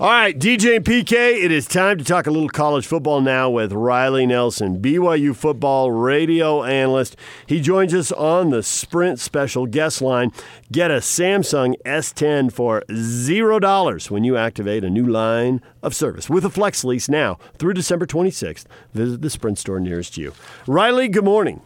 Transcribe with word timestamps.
All 0.00 0.08
right, 0.08 0.36
DJ 0.36 0.80
PK, 0.80 1.44
it 1.44 1.52
is 1.52 1.68
time 1.68 1.98
to 1.98 2.04
talk 2.04 2.26
a 2.26 2.30
little 2.32 2.48
college 2.48 2.84
football 2.84 3.20
now 3.20 3.48
with 3.48 3.72
Riley 3.72 4.26
Nelson, 4.26 4.82
BYU 4.82 5.36
football 5.36 5.92
radio 5.92 6.64
analyst. 6.64 7.14
He 7.46 7.60
joins 7.60 7.94
us 7.94 8.10
on 8.10 8.50
the 8.50 8.64
Sprint 8.64 9.20
special 9.20 9.66
guest 9.66 10.02
line. 10.02 10.32
Get 10.72 10.90
a 10.90 10.94
Samsung 10.94 11.76
S10 11.86 12.50
for 12.52 12.82
$0 12.88 14.10
when 14.10 14.24
you 14.24 14.36
activate 14.36 14.82
a 14.82 14.90
new 14.90 15.06
line 15.06 15.60
of 15.80 15.94
service 15.94 16.28
with 16.28 16.44
a 16.44 16.50
flex 16.50 16.82
lease 16.82 17.08
now 17.08 17.38
through 17.56 17.74
December 17.74 18.04
26th. 18.04 18.64
Visit 18.94 19.22
the 19.22 19.30
Sprint 19.30 19.60
store 19.60 19.78
nearest 19.78 20.16
you. 20.16 20.32
Riley, 20.66 21.06
good 21.06 21.24
morning. 21.24 21.60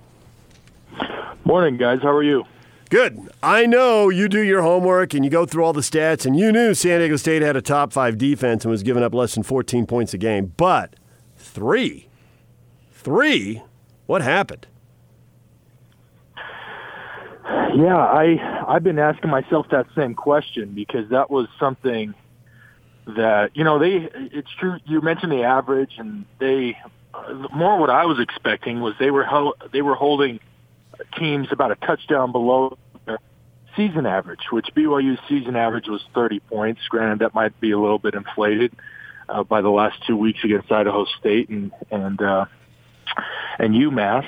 Morning, 1.47 1.79
guys. 1.79 2.01
How 2.03 2.11
are 2.11 2.23
you? 2.23 2.45
Good. 2.91 3.31
I 3.43 3.67
know 3.67 4.09
you 4.09 4.29
do 4.29 4.41
your 4.41 4.63
homework 4.63 5.13
and 5.13 5.23
you 5.23 5.31
go 5.31 5.45
through 5.45 5.65
all 5.65 5.75
the 5.75 5.83
stats, 5.83 6.25
and 6.25 6.39
you 6.39 6.51
knew 6.51 6.73
San 6.73 7.01
Diego 7.01 7.17
State 7.17 7.43
had 7.43 7.55
a 7.55 7.61
top 7.61 7.93
five 7.93 8.17
defense 8.17 8.65
and 8.65 8.71
was 8.71 8.83
giving 8.83 9.03
up 9.03 9.15
less 9.15 9.35
than 9.35 9.43
14 9.43 9.87
points 9.87 10.15
a 10.15 10.19
game. 10.19 10.55
But 10.57 10.97
three, 11.37 12.09
three, 12.93 13.63
what 14.07 14.23
happened? 14.23 14.67
Yeah, 17.75 17.97
I 17.97 18.65
I've 18.67 18.83
been 18.83 18.99
asking 18.99 19.31
myself 19.31 19.67
that 19.71 19.87
same 19.95 20.15
question 20.15 20.73
because 20.75 21.11
that 21.11 21.31
was 21.31 21.47
something 21.61 22.15
that 23.07 23.55
you 23.55 23.65
know 23.65 23.79
they. 23.79 24.09
It's 24.15 24.51
true. 24.59 24.79
You 24.87 25.01
mentioned 25.01 25.33
the 25.33 25.45
average, 25.45 25.93
and 25.99 26.25
they 26.39 26.77
more 27.55 27.79
what 27.79 27.91
I 27.91 28.07
was 28.07 28.19
expecting 28.19 28.81
was 28.81 28.95
they 28.99 29.11
were 29.11 29.27
they 29.73 29.83
were 29.83 29.95
holding 29.95 30.41
teams 31.19 31.49
about 31.51 31.73
a 31.73 31.77
touchdown 31.77 32.33
below 32.33 32.77
their 33.07 33.19
season 33.77 34.07
average, 34.07 34.41
which 34.51 34.67
BYU's 34.75 35.19
season 35.29 35.57
average 35.57 35.89
was 35.89 36.03
30 36.15 36.41
points. 36.41 36.81
Granted, 36.89 37.21
that 37.21 37.35
might 37.35 37.59
be 37.61 37.71
a 37.71 37.79
little 37.79 37.99
bit 37.99 38.15
inflated 38.15 38.73
uh, 39.29 39.43
by 39.45 39.61
the 39.61 39.71
last 39.71 40.05
two 40.07 40.17
weeks 40.17 40.41
against 40.45 40.71
Idaho 40.71 41.05
State 41.19 41.49
and 41.49 41.73
and 41.91 42.21
uh, 42.21 42.47
and 43.59 43.75
UMass. 43.75 44.27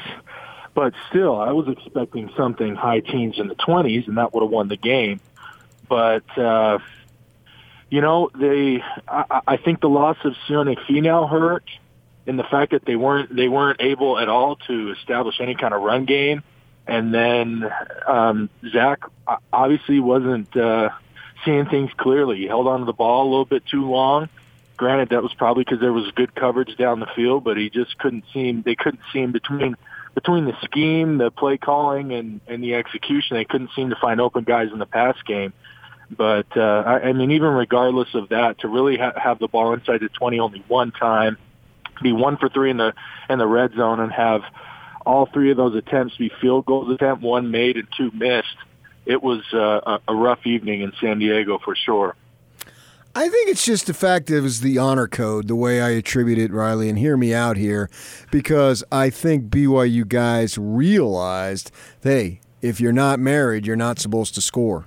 But 0.75 0.95
still, 1.09 1.37
I 1.37 1.53
was 1.53 1.69
expecting 1.69 2.31
something 2.37 2.77
high 2.77 3.01
teens 3.01 3.39
in 3.39 3.49
the 3.49 3.57
20s, 3.57 4.07
and 4.07 4.19
that 4.19 4.33
would 4.33 4.43
have 4.43 4.51
won 4.51 4.69
the 4.69 4.77
game. 4.77 5.21
But 5.89 6.39
uh, 6.39 6.79
you 7.91 8.01
know, 8.01 8.31
they 8.34 8.83
I, 9.09 9.41
I 9.47 9.57
think 9.57 9.81
the 9.81 9.89
loss 9.89 10.17
of 10.25 10.34
Sione 10.49 10.79
Finau 10.89 11.29
hurt 11.29 11.65
in 12.27 12.37
the 12.37 12.45
fact 12.45 12.73
that 12.73 12.84
they 12.84 12.97
weren't 12.97 13.34
they 13.34 13.49
weren't 13.49 13.81
able 13.81 14.19
at 14.19 14.29
all 14.29 14.57
to 14.69 14.93
establish 14.93 15.41
any 15.41 15.55
kind 15.55 15.75
of 15.75 15.83
run 15.83 16.05
game. 16.05 16.43
And 16.86 17.14
then 17.14 17.70
um, 18.06 18.50
Zach 18.73 19.00
obviously 19.53 20.00
wasn't 20.00 20.56
uh, 20.56 20.91
seeing 21.45 21.67
things 21.67 21.91
clearly. 21.97 22.39
He 22.39 22.47
held 22.47 22.67
on 22.67 22.81
to 22.81 22.87
the 22.87 22.92
ball 22.92 23.28
a 23.28 23.31
little 23.31 23.45
bit 23.45 23.64
too 23.67 23.89
long. 23.89 24.28
Granted, 24.77 25.11
that 25.11 25.22
was 25.22 25.33
probably 25.34 25.64
because 25.64 25.81
there 25.81 25.92
was 25.92 26.11
good 26.12 26.34
coverage 26.34 26.77
down 26.77 27.00
the 27.00 27.06
field, 27.14 27.45
but 27.45 27.56
he 27.56 27.69
just 27.69 27.98
couldn't 27.98 28.25
seem. 28.33 28.62
They 28.62 28.75
couldn't 28.75 29.03
seem 29.12 29.31
between 29.31 29.77
between 30.14 30.47
the 30.47 30.56
scheme, 30.64 31.19
the 31.19 31.31
play 31.31 31.59
calling, 31.59 32.12
and 32.12 32.41
and 32.48 32.62
the 32.62 32.75
execution. 32.75 33.37
They 33.37 33.44
couldn't 33.44 33.70
seem 33.77 33.91
to 33.91 33.97
find 33.97 34.20
open 34.20 34.44
guys 34.44 34.72
in 34.72 34.78
the 34.78 34.87
pass 34.87 35.17
game. 35.27 35.53
But 36.11 36.56
uh, 36.56 36.83
I, 36.87 37.00
I 37.09 37.12
mean, 37.12 37.31
even 37.33 37.48
regardless 37.48 38.09
of 38.15 38.31
that, 38.31 38.61
to 38.61 38.69
really 38.69 38.97
ha- 38.97 39.12
have 39.17 39.39
the 39.39 39.48
ball 39.48 39.75
inside 39.75 40.00
the 40.00 40.09
twenty 40.09 40.41
only 40.41 40.65
one 40.67 40.92
time, 40.92 41.37
be 42.03 42.12
one 42.12 42.37
for 42.39 42.48
three 42.48 42.70
in 42.70 42.78
the 42.78 42.94
in 43.28 43.39
the 43.39 43.47
red 43.47 43.75
zone, 43.75 44.00
and 44.00 44.11
have 44.11 44.42
all 45.06 45.27
three 45.27 45.51
of 45.51 45.56
those 45.56 45.75
attempts 45.75 46.17
be 46.17 46.31
field 46.41 46.67
goals 46.67 46.93
attempt, 46.93 47.23
one 47.23 47.51
made 47.51 47.77
and 47.77 47.89
two 47.97 48.11
missed. 48.12 48.56
It 49.06 49.23
was 49.23 49.43
uh, 49.53 49.98
a 50.06 50.15
rough 50.15 50.47
evening 50.47 50.83
in 50.83 50.93
San 51.01 51.19
Diego 51.19 51.59
for 51.59 51.75
sure. 51.75 52.15
I 53.15 53.28
think 53.28 53.48
it's 53.48 53.65
just 53.65 53.87
the 53.87 53.95
fact 53.95 54.31
it 54.31 54.41
was 54.41 54.61
the 54.61 54.78
honor 54.78 55.09
code, 55.09 55.48
the 55.48 55.56
way 55.56 55.81
I 55.81 55.91
attribute 55.91 56.39
it, 56.39 56.53
Riley, 56.53 56.89
and 56.89 56.97
hear 56.97 57.17
me 57.17 57.34
out 57.34 57.56
here, 57.56 57.91
because 58.31 58.84
I 58.93 59.11
think 59.11 59.51
BYU 59.51 60.06
guys 60.06 60.56
realized, 60.56 61.73
hey, 62.03 62.41
if 62.62 62.81
you're 62.81 62.93
not 62.93 63.19
married, 63.19 63.67
you're 63.67 63.75
not 63.75 63.99
supposed 63.99 64.37
to 64.37 64.41
score. 64.41 64.84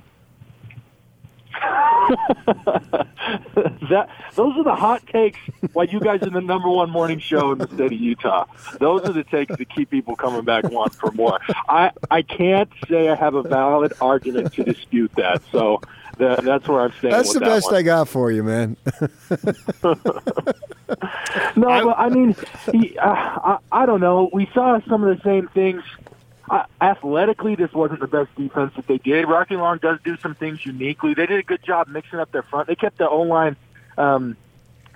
that 3.90 4.10
those 4.36 4.58
are 4.58 4.64
the 4.64 4.76
hot 4.76 5.06
takes 5.08 5.40
why 5.74 5.84
you 5.84 6.00
guys 6.00 6.22
are 6.24 6.30
the 6.30 6.42
number 6.42 6.70
one 6.70 6.90
morning 6.90 7.20
show 7.20 7.52
in 7.52 7.58
the 7.58 7.68
state 7.68 7.92
of 7.92 8.00
Utah. 8.00 8.46
Those 8.80 9.02
are 9.04 9.14
the 9.14 9.24
takes 9.24 9.56
that 9.56 9.70
keep 9.70 9.90
people 9.90 10.16
coming 10.16 10.44
back 10.44 10.64
want 10.70 10.94
for 10.96 11.12
more. 11.12 11.40
I 11.70 11.92
I 12.12 12.22
can't 12.22 12.70
say 12.90 13.10
I 13.10 13.16
have 13.16 13.36
a 13.36 13.44
valid 13.44 13.94
argument 14.02 14.54
to 14.54 14.64
dispute 14.64 15.12
that. 15.16 15.42
So 15.52 15.82
the, 16.18 16.36
that's 16.44 16.68
where 16.68 16.82
I'm 16.82 16.94
staying. 17.00 17.14
That's 17.14 17.34
the 17.34 17.40
that 17.40 17.46
best 17.46 17.66
one. 17.66 17.76
I 17.76 17.82
got 17.82 18.08
for 18.08 18.32
you, 18.32 18.44
man. 18.44 18.78
no, 21.56 21.70
I, 21.70 21.84
but 21.84 21.98
I 21.98 22.10
mean, 22.10 22.36
he, 22.72 22.98
uh, 22.98 23.10
I 23.10 23.58
I 23.72 23.86
don't 23.86 24.02
know. 24.02 24.30
We 24.32 24.50
saw 24.54 24.80
some 24.88 25.04
of 25.04 25.18
the 25.18 25.24
same 25.24 25.48
things 25.50 25.84
uh, 26.50 26.64
athletically, 26.82 27.56
this 27.56 27.72
wasn't 27.72 28.02
the 28.02 28.08
best 28.08 28.36
defense 28.36 28.74
that 28.76 28.88
they 28.88 28.98
did. 28.98 29.28
Rocky 29.28 29.56
Long 29.56 29.78
does 29.78 30.00
do 30.04 30.18
some 30.18 30.36
things 30.36 30.66
uniquely. 30.66 31.14
They 31.14 31.26
did 31.26 31.40
a 31.40 31.44
good 31.44 31.64
job 31.64 31.88
mixing 31.88 32.20
up 32.20 32.32
their 32.32 32.44
front. 32.44 32.68
They 32.68 32.76
kept 32.76 32.98
the 32.98 33.08
O 33.08 33.22
line 33.22 33.56
um, 33.98 34.36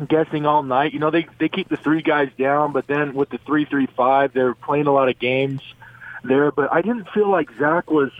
guessing 0.05 0.45
all 0.45 0.63
night. 0.63 0.93
You 0.93 0.99
know, 0.99 1.09
they 1.09 1.27
they 1.39 1.47
keep 1.47 1.69
the 1.69 1.77
three 1.77 2.01
guys 2.01 2.29
down, 2.37 2.73
but 2.73 2.87
then 2.87 3.13
with 3.13 3.29
the 3.29 3.37
three 3.37 3.65
three 3.65 3.87
five, 3.87 4.33
they're 4.33 4.55
playing 4.55 4.87
a 4.87 4.91
lot 4.91 5.07
of 5.07 5.17
games 5.19 5.61
there. 6.23 6.51
But 6.51 6.71
I 6.73 6.81
didn't 6.81 7.07
feel 7.09 7.29
like 7.29 7.49
Zach 7.57 7.89
was 7.89 8.11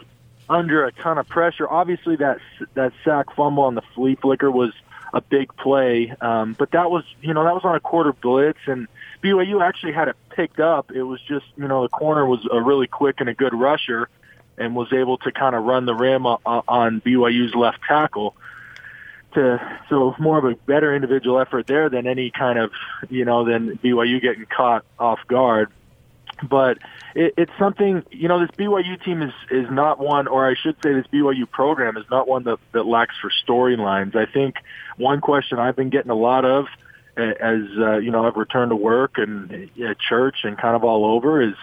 under 0.50 0.86
a 0.86 0.94
ton 0.94 1.18
of 1.18 1.28
pressure. 1.28 1.70
Obviously, 1.70 2.16
that 2.18 2.40
that 2.76 2.94
sack 3.04 3.36
fumble 3.36 3.64
on 3.64 3.76
the 3.76 3.84
flea 3.94 4.16
flicker 4.16 4.50
was 4.50 4.72
a 5.14 5.22
big 5.22 5.54
play, 5.58 6.14
um, 6.22 6.56
but 6.58 6.72
that 6.72 6.90
was 6.90 7.04
you 7.22 7.34
know 7.34 7.44
that 7.44 7.54
was 7.54 7.66
on 7.66 7.76
a 7.76 7.82
corner 7.82 8.14
blitz 8.14 8.59
and 8.68 8.88
BYU 9.22 9.62
actually 9.62 9.94
had 9.94 10.08
it 10.08 10.16
picked 10.38 10.59
up. 10.59 10.92
It 10.92 11.02
was 11.02 11.20
just, 11.28 11.46
you 11.58 11.68
know, 11.68 11.81
the 11.81 11.90
corner 11.90 12.25
was 12.25 12.48
a 12.50 12.62
really 12.62 12.86
quick 12.86 13.16
and 13.20 13.28
a 13.28 13.34
good 13.34 13.53
rusher 13.53 14.08
and 14.58 14.75
was 14.75 14.94
able 14.94 15.18
to 15.18 15.31
kind 15.31 15.56
of 15.56 15.64
run 15.64 15.86
the 15.86 15.96
rim 15.96 16.25
on 16.28 17.02
BYU's 17.02 17.56
left 17.56 17.80
tackle. 17.88 18.36
To, 19.34 19.59
so 19.90 20.16
more 20.20 20.38
of 20.38 20.46
a 20.46 20.56
better 20.56 20.96
individual 20.96 21.40
effort 21.40 21.68
there 21.68 21.90
than 21.90 22.08
any 22.08 22.31
kind 22.31 22.58
of, 22.58 22.72
you 23.09 23.26
know, 23.26 23.46
than 23.46 23.78
BYU 23.78 24.22
getting 24.22 24.46
caught 24.46 24.86
off 24.97 25.20
guard. 25.28 25.70
But 26.47 26.78
it, 27.16 27.34
it's 27.36 27.52
something, 27.58 28.03
you 28.12 28.28
know, 28.28 28.40
this 28.40 28.52
BYU 28.52 29.03
team 29.03 29.24
is, 29.24 29.34
is 29.50 29.70
not 29.72 30.00
one, 30.00 30.28
or 30.28 30.47
I 30.47 30.53
should 30.53 30.76
say 30.84 30.94
this 30.94 31.08
BYU 31.08 31.50
program 31.50 31.97
is 31.97 32.06
not 32.12 32.28
one 32.28 32.44
that, 32.44 32.59
that 32.74 32.86
lacks 32.86 33.16
for 33.20 33.31
storylines. 33.46 34.16
I 34.16 34.31
think 34.31 34.56
one 34.97 35.20
question 35.20 35.58
I've 35.58 35.76
been 35.76 35.90
getting 35.90 36.12
a 36.12 36.16
lot 36.16 36.46
of– 36.46 36.68
as 37.17 37.61
uh, 37.78 37.97
you 37.97 38.11
know 38.11 38.25
I've 38.25 38.35
returned 38.35 38.72
to 38.72 38.75
work 38.75 39.17
and 39.17 39.69
at 39.83 40.00
church 40.00 40.38
and 40.44 40.57
kind 40.57 40.75
of 40.75 40.83
all 40.83 41.05
over 41.05 41.41
is 41.41 41.55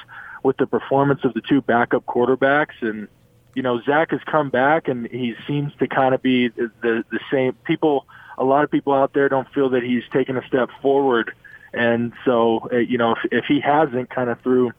with 0.43 0.57
the 0.57 0.67
performance 0.67 1.25
of 1.25 1.35
the 1.35 1.41
two 1.41 1.61
backup 1.61 2.05
quarterbacks. 2.07 2.81
And 2.81 3.09
you 3.55 3.63
know 3.63 3.81
Zach 3.83 4.11
has 4.11 4.21
come 4.27 4.51
back 4.51 4.89
and 4.89 5.07
he 5.07 5.35
seems 5.47 5.73
to 5.79 5.87
kind 5.87 6.15
of 6.15 6.23
be 6.23 6.49
the 6.49 6.71
the, 6.83 7.21
same 7.31 7.53
people. 7.65 8.07
A 8.37 8.45
lot 8.45 8.65
of 8.65 8.71
people 8.71 8.93
out 8.93 9.13
there 9.13 9.29
don't 9.29 9.49
feel 9.53 9.71
that 9.71 9.83
he's 9.83 10.03
taken 10.13 10.37
a 10.37 10.47
step 10.47 10.71
forward. 10.83 11.33
And 11.73 12.13
so 12.25 12.69
uh, 12.73 12.77
you 12.77 12.99
know 12.99 13.13
if, 13.13 13.33
if 13.33 13.45
he 13.47 13.61
hasn't 13.61 14.11
kind 14.11 14.31
of 14.31 14.41
through 14.41 14.73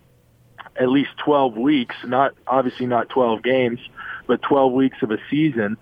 at 0.77 0.89
least 0.89 1.11
12 1.23 1.55
weeks 1.55 1.95
not 2.03 2.33
obviously 2.47 2.85
not 2.85 3.07
12 3.07 3.41
games 3.41 3.79
but 4.27 4.41
12 4.41 4.73
weeks 4.73 4.97
of 5.01 5.09
a 5.09 5.17
season 5.29 5.77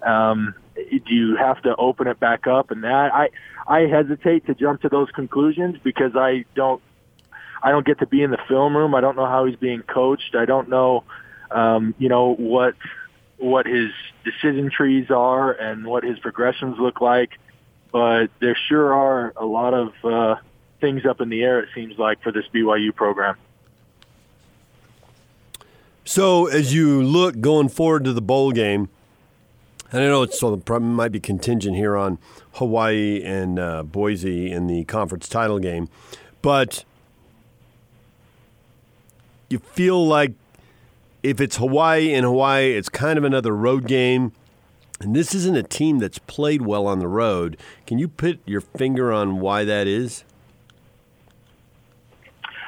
um 0.00 0.54
do 1.06 1.14
you 1.14 1.36
have 1.36 1.62
to 1.62 1.74
open 1.76 2.06
it 2.06 2.20
back 2.20 2.46
up 2.46 2.70
and 2.70 2.84
that 2.84 3.14
I 3.14 3.30
I 3.66 3.80
hesitate 3.80 4.46
to 4.46 4.54
jump 4.54 4.82
to 4.82 4.88
those 4.88 5.10
conclusions 5.10 5.76
because 5.82 6.12
I 6.14 6.44
don't 6.54 6.82
I 7.62 7.70
don't 7.70 7.84
get 7.84 7.98
to 7.98 8.06
be 8.06 8.22
in 8.22 8.30
the 8.30 8.38
film 8.48 8.76
room. 8.76 8.94
I 8.94 9.00
don't 9.00 9.16
know 9.16 9.26
how 9.26 9.44
he's 9.46 9.56
being 9.56 9.82
coached. 9.82 10.34
I 10.34 10.44
don't 10.44 10.68
know 10.68 11.04
um, 11.50 11.94
you 11.98 12.08
know 12.08 12.34
what 12.34 12.74
what 13.38 13.66
his 13.66 13.90
decision 14.24 14.70
trees 14.70 15.10
are 15.10 15.52
and 15.52 15.86
what 15.86 16.04
his 16.04 16.18
progressions 16.18 16.76
look 16.78 17.00
like. 17.00 17.30
But 17.92 18.28
there 18.40 18.56
sure 18.68 18.92
are 18.92 19.32
a 19.36 19.46
lot 19.46 19.72
of 19.74 19.92
uh, 20.04 20.36
things 20.80 21.06
up 21.06 21.20
in 21.20 21.28
the 21.28 21.42
air. 21.42 21.60
It 21.60 21.70
seems 21.74 21.98
like 21.98 22.22
for 22.22 22.32
this 22.32 22.44
BYU 22.52 22.94
program. 22.94 23.36
So 26.04 26.46
as 26.46 26.74
you 26.74 27.02
look 27.02 27.40
going 27.40 27.68
forward 27.68 28.04
to 28.04 28.12
the 28.12 28.22
bowl 28.22 28.52
game, 28.52 28.88
and 29.92 30.02
I 30.02 30.06
know 30.06 30.22
it's 30.22 30.38
so 30.38 30.50
the 30.50 30.58
problem 30.58 30.94
might 30.94 31.12
be 31.12 31.20
contingent 31.20 31.76
here 31.76 31.96
on 31.96 32.18
Hawaii 32.52 33.22
and 33.22 33.58
uh, 33.58 33.82
Boise 33.82 34.50
in 34.50 34.66
the 34.66 34.84
conference 34.84 35.28
title 35.28 35.58
game, 35.58 35.88
but 36.42 36.84
you 39.48 39.58
feel 39.58 40.06
like 40.06 40.32
if 41.22 41.40
it's 41.40 41.56
Hawaii 41.56 42.12
and 42.12 42.24
Hawaii, 42.24 42.72
it's 42.74 42.88
kind 42.88 43.18
of 43.18 43.24
another 43.24 43.54
road 43.54 43.86
game. 43.86 44.32
And 45.00 45.14
this 45.14 45.34
isn't 45.34 45.56
a 45.56 45.62
team 45.62 45.98
that's 45.98 46.18
played 46.18 46.62
well 46.62 46.86
on 46.86 46.98
the 46.98 47.06
road. 47.06 47.56
Can 47.86 47.98
you 47.98 48.08
put 48.08 48.40
your 48.44 48.60
finger 48.60 49.12
on 49.12 49.38
why 49.38 49.64
that 49.64 49.86
is? 49.86 50.24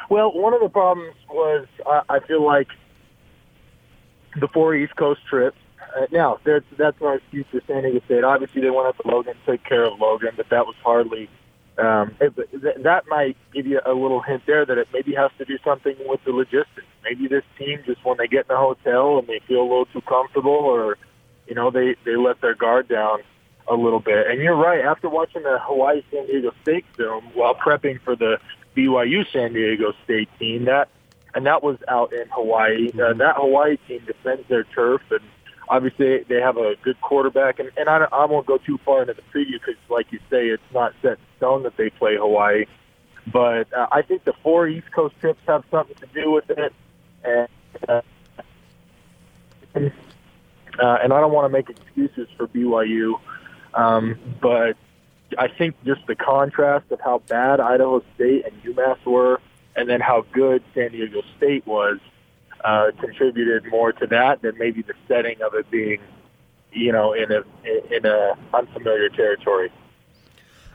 Well, 0.09 0.33
one 0.33 0.55
of 0.55 0.61
the 0.61 0.69
problems 0.69 1.15
was 1.29 1.67
I 1.87 2.21
feel 2.21 2.45
like 2.45 2.69
the 4.41 4.49
four 4.49 4.75
East 4.75 4.95
Coast 4.97 5.21
trips 5.29 5.57
uh, 5.97 6.07
now 6.11 6.39
that's 6.45 6.65
that's 6.77 6.97
excuse 7.01 7.47
for 7.51 7.61
San 7.67 7.83
Diego 7.83 8.01
State. 8.05 8.25
Obviously, 8.25 8.61
they 8.61 8.71
went 8.71 8.89
up 8.89 8.99
to 8.99 9.09
Logan, 9.09 9.35
took 9.47 9.63
care 9.65 9.85
of 9.85 9.99
Logan, 9.99 10.31
but 10.37 10.49
that 10.51 10.67
was 10.67 10.77
hardly. 10.83 11.29
Um, 11.79 12.15
it, 12.21 12.35
that 12.83 13.05
might 13.09 13.37
give 13.55 13.67
you 13.67 13.81
a 13.87 13.93
little 13.93 14.21
hint 14.21 14.43
there 14.47 14.67
that 14.67 14.77
it 14.77 14.89
maybe 14.93 15.15
has 15.15 15.31
to 15.39 15.45
do 15.47 15.57
something 15.65 15.95
with 16.01 16.23
the 16.25 16.33
logistics. 16.33 16.87
Maybe 17.03 17.27
this 17.27 17.45
team 17.59 17.81
just 17.87 18.05
when 18.05 18.19
they 18.19 18.27
get 18.27 18.41
in 18.41 18.49
the 18.49 18.57
hotel 18.57 19.19
and 19.19 19.27
they 19.27 19.41
feel 19.49 19.63
a 19.63 19.69
little 19.69 19.87
too 19.87 20.03
comfortable, 20.03 20.51
or 20.51 20.99
you 21.47 21.55
know 21.55 21.71
they 21.71 21.97
they 22.05 22.17
let 22.17 22.41
their 22.41 22.55
guard 22.55 22.89
down 22.89 23.21
a 23.69 23.75
little 23.75 24.01
bit. 24.01 24.27
And 24.27 24.43
you're 24.43 24.57
right. 24.57 24.85
After 24.85 25.09
watching 25.09 25.43
the 25.43 25.59
Hawaii 25.61 26.03
San 26.11 26.27
Diego 26.27 26.53
State 26.63 26.85
film 26.97 27.25
while 27.35 27.55
prepping 27.55 28.01
for 28.03 28.17
the 28.17 28.39
BYU 28.77 29.25
San 29.33 29.53
Diego 29.53 29.93
State 30.05 30.29
team, 30.39 30.67
that 30.67 30.89
and 31.35 31.47
that 31.47 31.63
was 31.63 31.79
out 31.89 32.13
in 32.13 32.29
Hawaii. 32.31 32.91
Uh, 32.93 33.15
that 33.15 33.37
Hawaii 33.37 33.77
team 33.89 34.03
defends 34.07 34.47
their 34.49 34.65
turf, 34.65 35.03
and 35.11 35.21
obviously 35.71 36.25
they 36.29 36.41
have 36.41 36.59
a 36.59 36.75
good 36.83 37.01
quarterback. 37.01 37.59
And, 37.59 37.71
and 37.77 37.89
I, 37.89 38.07
I 38.13 38.27
won't 38.27 38.47
go 38.47 38.59
too 38.59 38.79
far 38.85 39.01
into 39.01 39.15
the 39.15 39.23
preview 39.23 39.55
because, 39.55 39.77
like 39.89 40.13
you 40.13 40.19
say, 40.29 40.49
it's 40.49 40.63
not 40.75 40.93
set 41.01 41.13
in 41.13 41.19
stone 41.39 41.63
that 41.63 41.77
they 41.77 41.89
play 41.89 42.17
Hawaii. 42.17 42.67
But 43.33 43.73
uh, 43.73 43.87
I 43.93 44.03
think 44.03 44.25
the 44.25 44.35
four 44.43 44.67
East 44.67 44.91
Coast 44.93 45.15
trips 45.21 45.41
have 45.47 45.65
something 45.71 45.97
to 45.97 46.07
do 46.07 46.31
with 46.31 46.51
it, 46.51 46.73
and 47.23 47.49
uh, 47.89 48.01
uh, 49.75 50.99
and 51.03 51.13
I 51.13 51.21
don't 51.21 51.33
want 51.33 51.45
to 51.45 51.51
make 51.51 51.69
excuses 51.69 52.29
for 52.37 52.49
BYU, 52.49 53.21
um, 53.75 54.19
but 54.41 54.77
I 55.39 55.49
think 55.49 55.77
just 55.85 56.07
the 56.07 56.17
contrast 56.17 56.91
of 56.91 57.01
how 57.01 57.19
bad 57.29 57.61
Idaho 57.61 58.03
State 58.15 58.47
and 58.47 58.63
UMass 58.65 59.05
were 59.05 59.41
and 59.77 59.89
then 59.89 60.01
how 60.01 60.25
good 60.33 60.63
San 60.75 60.91
Diego 60.93 61.23
State 61.37 61.67
was 61.67 61.99
uh, 62.65 62.91
contributed 63.01 63.67
more 63.71 63.93
to 63.93 64.07
that 64.07 64.43
than 64.43 64.57
maybe 64.59 64.83
the 64.83 64.95
setting 65.09 65.41
of 65.43 65.55
it 65.55 65.71
being, 65.71 66.01
you 66.73 66.93
know, 66.93 67.13
in 67.13 67.31
a 67.33 67.43
in 67.95 68.07
a 68.07 68.37
unfamiliar 68.55 69.09
territory. 69.09 69.71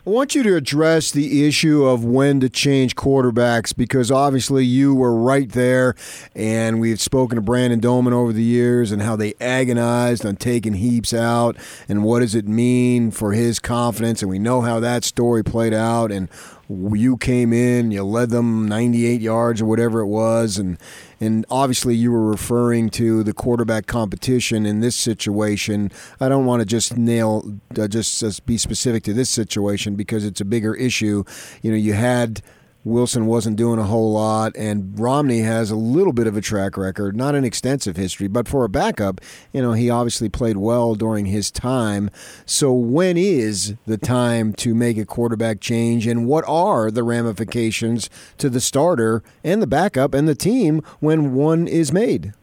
I 0.07 0.11
want 0.11 0.35
you 0.35 0.43
to 0.43 0.55
address 0.55 1.09
the 1.09 1.47
issue 1.47 1.83
of 1.83 2.05
when 2.05 2.39
to 2.41 2.47
change 2.47 2.95
quarterbacks 2.95 3.75
because 3.75 4.11
obviously 4.11 4.63
you 4.63 4.93
were 4.93 5.15
right 5.15 5.51
there, 5.51 5.95
and 6.35 6.79
we've 6.79 7.01
spoken 7.01 7.37
to 7.37 7.41
Brandon 7.41 7.79
Doman 7.79 8.13
over 8.13 8.31
the 8.31 8.43
years 8.43 8.91
and 8.91 9.01
how 9.01 9.15
they 9.15 9.33
agonized 9.41 10.23
on 10.23 10.35
taking 10.35 10.73
Heaps 10.73 11.11
out 11.11 11.57
and 11.89 12.03
what 12.03 12.19
does 12.19 12.35
it 12.35 12.47
mean 12.47 13.09
for 13.09 13.33
his 13.33 13.57
confidence, 13.57 14.21
and 14.21 14.29
we 14.29 14.37
know 14.37 14.61
how 14.61 14.79
that 14.79 15.03
story 15.03 15.43
played 15.43 15.73
out 15.73 16.11
and 16.11 16.29
you 16.69 17.17
came 17.17 17.53
in, 17.53 17.91
you 17.91 18.03
led 18.03 18.29
them 18.29 18.67
98 18.67 19.21
yards 19.21 19.61
or 19.61 19.65
whatever 19.65 19.99
it 19.99 20.07
was, 20.07 20.57
and 20.57 20.77
and 21.19 21.45
obviously 21.49 21.95
you 21.95 22.11
were 22.11 22.25
referring 22.25 22.89
to 22.91 23.23
the 23.23 23.33
quarterback 23.33 23.85
competition 23.85 24.65
in 24.65 24.79
this 24.79 24.95
situation. 24.95 25.91
I 26.19 26.27
don't 26.27 26.45
want 26.45 26.61
to 26.61 26.65
just 26.65 26.97
nail, 26.97 27.59
uh, 27.79 27.87
just, 27.87 28.19
just 28.19 28.45
be 28.45 28.57
specific 28.57 29.03
to 29.03 29.13
this 29.13 29.29
situation 29.29 29.95
because 29.95 30.25
it's 30.25 30.41
a 30.41 30.45
bigger 30.45 30.75
issue. 30.75 31.23
You 31.61 31.71
know, 31.71 31.77
you 31.77 31.93
had 31.93 32.41
Wilson 32.85 33.25
wasn't 33.25 33.57
doing 33.57 33.79
a 33.79 33.83
whole 33.83 34.13
lot, 34.13 34.55
and 34.55 34.97
Romney 34.99 35.39
has 35.39 35.71
a 35.71 35.75
little 35.75 36.13
bit 36.13 36.27
of 36.27 36.37
a 36.37 36.41
track 36.41 36.77
record, 36.77 37.17
not 37.17 37.33
an 37.33 37.43
extensive 37.43 37.97
history, 37.97 38.27
but 38.27 38.47
for 38.47 38.63
a 38.63 38.69
backup, 38.69 39.19
you 39.51 39.59
know, 39.59 39.73
he 39.73 39.89
obviously 39.89 40.29
played 40.29 40.57
well 40.57 40.93
during 40.93 41.25
his 41.25 41.49
time. 41.49 42.11
So, 42.45 42.71
when 42.71 43.17
is 43.17 43.73
the 43.87 43.97
time 43.97 44.53
to 44.53 44.75
make 44.75 44.99
a 44.99 45.05
quarterback 45.05 45.59
change, 45.59 46.05
and 46.05 46.27
what 46.27 46.45
are 46.47 46.91
the 46.91 47.01
ramifications 47.01 48.07
to 48.37 48.51
the 48.51 48.61
starter 48.61 49.23
and 49.43 49.63
the 49.63 49.67
backup 49.67 50.13
and 50.13 50.27
the 50.27 50.35
team 50.35 50.83
when 50.99 51.33
one 51.33 51.67
is 51.67 51.91
made? 51.91 52.33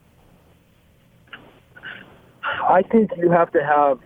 I 2.43 2.81
think 2.81 3.11
you 3.15 3.31
have 3.31 3.49
to 3.53 3.63
have 3.63 3.99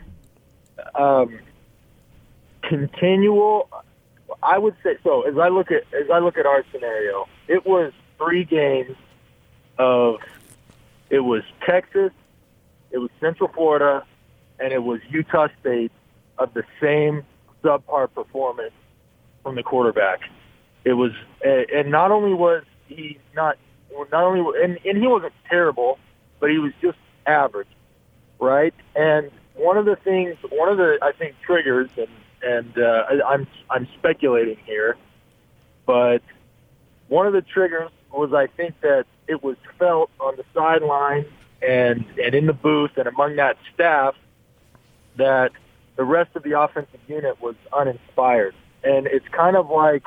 um, 0.93 1.39
continual 2.61 3.69
I 4.47 4.57
would 4.57 4.75
say 4.81 4.95
so. 5.03 5.23
As 5.23 5.37
I 5.37 5.49
look 5.49 5.71
at 5.71 5.83
as 5.93 6.09
I 6.09 6.19
look 6.19 6.37
at 6.37 6.45
our 6.45 6.63
scenario, 6.71 7.27
it 7.49 7.65
was 7.65 7.91
three 8.17 8.45
games 8.45 8.95
of 9.77 10.19
it 11.09 11.19
was 11.19 11.43
Texas, 11.65 12.11
it 12.91 12.99
was 12.99 13.09
Central 13.19 13.49
Florida, 13.53 14.05
and 14.57 14.71
it 14.71 14.83
was 14.83 15.01
Utah 15.09 15.49
State 15.59 15.91
of 16.37 16.53
the 16.53 16.63
same 16.81 17.25
subpar 17.61 18.13
performance 18.13 18.73
from 19.43 19.55
the 19.55 19.63
quarterback. 19.63 20.21
It 20.85 20.93
was, 20.93 21.11
and 21.43 21.91
not 21.91 22.11
only 22.11 22.33
was 22.33 22.63
he 22.87 23.19
not, 23.35 23.57
not 24.11 24.23
only, 24.23 24.63
and, 24.63 24.79
and 24.85 24.97
he 24.97 25.07
wasn't 25.07 25.33
terrible, 25.49 25.99
but 26.39 26.49
he 26.49 26.57
was 26.57 26.71
just 26.81 26.97
average, 27.25 27.67
right? 28.39 28.73
And 28.95 29.29
one 29.55 29.77
of 29.77 29.83
the 29.83 29.97
things, 29.97 30.37
one 30.49 30.69
of 30.69 30.77
the 30.77 30.99
I 31.01 31.11
think 31.11 31.35
triggers, 31.45 31.89
and 31.97 32.07
and 32.41 32.77
uh, 32.77 33.03
I'm 33.25 33.47
I'm 33.69 33.87
speculating 33.97 34.57
here, 34.65 34.97
but 35.85 36.21
one 37.07 37.27
of 37.27 37.33
the 37.33 37.41
triggers 37.41 37.91
was 38.11 38.33
I 38.33 38.47
think 38.47 38.79
that 38.81 39.05
it 39.27 39.43
was 39.43 39.57
felt 39.77 40.09
on 40.19 40.35
the 40.37 40.43
sideline 40.53 41.25
and 41.61 42.05
and 42.23 42.35
in 42.35 42.45
the 42.45 42.53
booth 42.53 42.91
and 42.97 43.07
among 43.07 43.35
that 43.37 43.57
staff 43.73 44.15
that 45.17 45.51
the 45.95 46.03
rest 46.03 46.35
of 46.35 46.43
the 46.43 46.59
offensive 46.59 46.99
unit 47.07 47.41
was 47.41 47.55
uninspired, 47.75 48.55
and 48.83 49.07
it's 49.07 49.27
kind 49.29 49.57
of 49.57 49.69
like, 49.69 50.03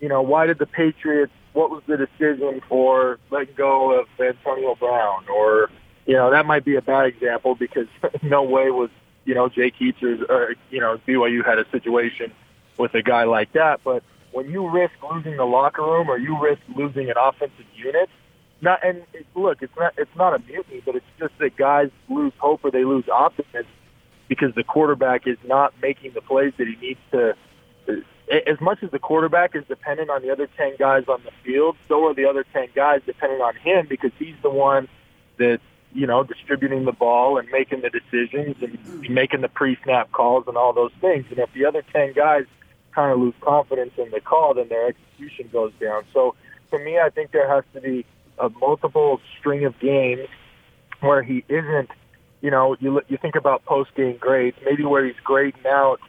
you 0.00 0.08
know, 0.08 0.22
why 0.22 0.46
did 0.46 0.58
the 0.58 0.66
Patriots? 0.66 1.32
What 1.54 1.70
was 1.70 1.82
the 1.86 1.96
decision 1.96 2.62
for 2.68 3.18
letting 3.30 3.54
go 3.56 3.98
of 3.98 4.06
Antonio 4.20 4.74
Brown? 4.74 5.26
Or, 5.28 5.70
you 6.06 6.14
know, 6.14 6.30
that 6.30 6.46
might 6.46 6.64
be 6.64 6.76
a 6.76 6.82
bad 6.82 7.06
example 7.06 7.54
because 7.54 7.88
no 8.22 8.42
way 8.42 8.70
was 8.70 8.90
you 9.24 9.34
know, 9.34 9.48
Jake 9.48 9.74
Heaps 9.76 10.02
or, 10.02 10.24
or 10.28 10.54
you 10.70 10.80
know, 10.80 10.98
BYU 11.06 11.44
had 11.44 11.58
a 11.58 11.68
situation 11.70 12.32
with 12.78 12.94
a 12.94 13.02
guy 13.02 13.24
like 13.24 13.52
that. 13.52 13.80
But 13.84 14.02
when 14.32 14.50
you 14.50 14.68
risk 14.68 14.94
losing 15.10 15.36
the 15.36 15.44
locker 15.44 15.82
room 15.82 16.08
or 16.08 16.18
you 16.18 16.40
risk 16.40 16.62
losing 16.74 17.10
an 17.10 17.16
offensive 17.16 17.66
unit, 17.74 18.08
not 18.60 18.84
and 18.84 19.02
it, 19.12 19.26
look, 19.34 19.62
it's 19.62 19.76
not 19.76 19.94
it's 19.96 20.14
not 20.16 20.34
a 20.34 20.38
mutiny, 20.40 20.82
but 20.84 20.96
it's 20.96 21.06
just 21.18 21.36
that 21.38 21.56
guys 21.56 21.90
lose 22.08 22.32
hope 22.38 22.60
or 22.64 22.70
they 22.70 22.84
lose 22.84 23.08
optimism 23.08 23.66
because 24.28 24.54
the 24.54 24.64
quarterback 24.64 25.26
is 25.26 25.36
not 25.44 25.74
making 25.82 26.12
the 26.12 26.20
plays 26.20 26.52
that 26.58 26.66
he 26.66 26.76
needs 26.76 27.00
to. 27.10 27.36
As 28.46 28.60
much 28.60 28.82
as 28.82 28.90
the 28.90 28.98
quarterback 28.98 29.54
is 29.54 29.64
dependent 29.66 30.08
on 30.08 30.22
the 30.22 30.30
other 30.30 30.48
ten 30.56 30.74
guys 30.78 31.04
on 31.08 31.20
the 31.24 31.32
field, 31.44 31.76
so 31.88 32.06
are 32.06 32.14
the 32.14 32.24
other 32.24 32.44
ten 32.52 32.68
guys 32.74 33.02
dependent 33.04 33.42
on 33.42 33.56
him 33.56 33.86
because 33.88 34.12
he's 34.18 34.36
the 34.42 34.50
one 34.50 34.88
that 35.38 35.60
you 35.94 36.06
know, 36.06 36.22
distributing 36.22 36.84
the 36.84 36.92
ball 36.92 37.38
and 37.38 37.48
making 37.50 37.82
the 37.82 37.90
decisions 37.90 38.56
and 38.62 39.10
making 39.10 39.40
the 39.42 39.48
pre-snap 39.48 40.10
calls 40.12 40.44
and 40.46 40.56
all 40.56 40.72
those 40.72 40.92
things. 41.00 41.26
And 41.30 41.38
if 41.38 41.52
the 41.52 41.66
other 41.66 41.82
10 41.92 42.12
guys 42.14 42.44
kind 42.94 43.12
of 43.12 43.18
lose 43.18 43.34
confidence 43.40 43.92
in 43.96 44.10
the 44.10 44.20
call, 44.20 44.54
then 44.54 44.68
their 44.68 44.88
execution 44.88 45.48
goes 45.52 45.72
down. 45.80 46.04
So 46.12 46.34
for 46.70 46.78
me, 46.78 46.98
I 46.98 47.10
think 47.10 47.32
there 47.32 47.48
has 47.48 47.64
to 47.74 47.80
be 47.80 48.06
a 48.38 48.48
multiple 48.48 49.20
string 49.38 49.64
of 49.64 49.78
games 49.78 50.28
where 51.00 51.22
he 51.22 51.44
isn't, 51.48 51.90
you 52.40 52.50
know, 52.50 52.76
you 52.80 53.00
you 53.08 53.18
think 53.18 53.36
about 53.36 53.64
post-game 53.64 54.16
grades, 54.18 54.56
maybe 54.64 54.84
where 54.84 55.04
he's 55.04 55.20
grading 55.22 55.66
out 55.66 56.00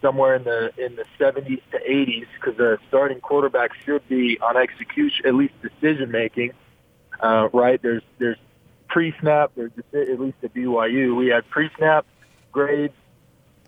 somewhere 0.00 0.36
in 0.36 0.44
the 0.44 0.72
in 0.78 0.96
the 0.96 1.04
70s 1.18 1.60
to 1.72 1.78
80s 1.78 2.26
because 2.34 2.56
the 2.56 2.78
starting 2.88 3.20
quarterback 3.20 3.70
should 3.84 4.06
be 4.08 4.38
on 4.40 4.56
execution, 4.56 5.26
at 5.26 5.34
least 5.34 5.54
decision 5.62 6.10
making. 6.10 6.52
Uh, 7.20 7.48
right? 7.52 7.82
There's 7.82 8.02
there's 8.18 8.38
pre-snap, 8.88 9.52
or 9.56 9.66
at 9.66 10.20
least 10.20 10.36
at 10.42 10.54
BYU, 10.54 11.16
we 11.16 11.28
had 11.28 11.48
pre-snap 11.50 12.06
grades. 12.52 12.94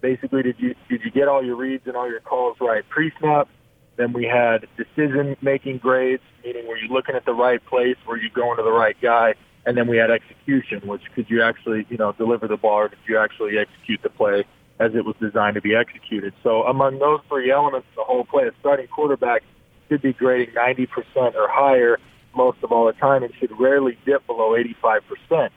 Basically, 0.00 0.42
did 0.42 0.56
you 0.58 0.74
did 0.88 1.02
you 1.04 1.10
get 1.10 1.28
all 1.28 1.44
your 1.44 1.56
reads 1.56 1.86
and 1.86 1.94
all 1.94 2.08
your 2.08 2.20
calls 2.20 2.56
right 2.60 2.88
pre-snap? 2.88 3.48
Then 3.96 4.14
we 4.14 4.24
had 4.24 4.66
decision-making 4.78 5.78
grades, 5.78 6.22
meaning 6.42 6.66
were 6.66 6.78
you 6.78 6.88
looking 6.88 7.14
at 7.14 7.26
the 7.26 7.34
right 7.34 7.64
place, 7.66 7.96
were 8.06 8.16
you 8.16 8.30
going 8.30 8.56
to 8.56 8.62
the 8.62 8.72
right 8.72 8.96
guy? 9.00 9.34
And 9.66 9.76
then 9.76 9.88
we 9.88 9.98
had 9.98 10.10
execution, 10.10 10.80
which 10.88 11.02
could 11.14 11.28
you 11.28 11.42
actually, 11.42 11.86
you 11.90 11.98
know, 11.98 12.12
deliver 12.12 12.48
the 12.48 12.56
ball 12.56 12.78
or 12.78 12.88
did 12.88 12.98
you 13.06 13.18
actually 13.18 13.58
execute 13.58 14.02
the 14.02 14.08
play 14.08 14.44
as 14.78 14.94
it 14.94 15.04
was 15.04 15.16
designed 15.20 15.56
to 15.56 15.60
be 15.60 15.76
executed? 15.76 16.32
So 16.42 16.62
among 16.62 16.98
those 16.98 17.20
three 17.28 17.50
elements, 17.50 17.86
the 17.94 18.02
whole 18.02 18.24
play, 18.24 18.46
a 18.46 18.52
starting 18.60 18.86
quarterback 18.86 19.42
should 19.90 20.00
be 20.00 20.14
grading 20.14 20.54
90% 20.54 21.34
or 21.34 21.48
higher 21.48 21.98
most 22.34 22.58
of 22.62 22.72
all 22.72 22.86
the 22.86 22.92
time 22.92 23.22
and 23.22 23.32
should 23.34 23.58
rarely 23.58 23.98
dip 24.04 24.26
below 24.26 24.56
85%. 24.82 25.50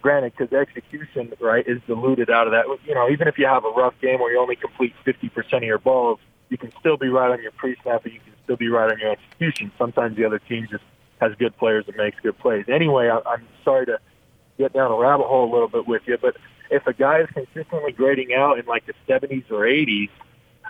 Granted, 0.00 0.32
because 0.36 0.52
execution, 0.52 1.32
right, 1.40 1.66
is 1.66 1.80
diluted 1.86 2.30
out 2.30 2.46
of 2.46 2.52
that. 2.52 2.66
You 2.86 2.94
know, 2.94 3.08
even 3.10 3.26
if 3.26 3.36
you 3.36 3.46
have 3.46 3.64
a 3.64 3.70
rough 3.70 3.94
game 4.00 4.20
where 4.20 4.32
you 4.32 4.38
only 4.38 4.56
complete 4.56 4.94
50% 5.04 5.56
of 5.56 5.62
your 5.64 5.78
balls, 5.78 6.20
you 6.50 6.56
can 6.56 6.72
still 6.78 6.96
be 6.96 7.08
right 7.08 7.30
on 7.30 7.42
your 7.42 7.50
pre-snap 7.52 8.04
and 8.04 8.14
you 8.14 8.20
can 8.20 8.32
still 8.44 8.56
be 8.56 8.68
right 8.68 8.90
on 8.92 8.98
your 8.98 9.10
execution. 9.10 9.72
Sometimes 9.76 10.16
the 10.16 10.24
other 10.24 10.38
team 10.38 10.68
just 10.70 10.84
has 11.20 11.34
good 11.38 11.56
players 11.56 11.84
and 11.88 11.96
makes 11.96 12.18
good 12.20 12.38
plays. 12.38 12.64
Anyway, 12.68 13.08
I, 13.08 13.18
I'm 13.28 13.46
sorry 13.64 13.86
to 13.86 13.98
get 14.56 14.72
down 14.72 14.90
a 14.90 14.96
rabbit 14.96 15.26
hole 15.26 15.50
a 15.50 15.52
little 15.52 15.68
bit 15.68 15.86
with 15.86 16.02
you, 16.06 16.16
but 16.20 16.36
if 16.70 16.86
a 16.86 16.92
guy 16.92 17.20
is 17.20 17.28
consistently 17.32 17.92
grading 17.92 18.34
out 18.34 18.58
in 18.58 18.66
like 18.66 18.86
the 18.86 18.94
70s 19.08 19.50
or 19.50 19.60
80s, 19.60 20.10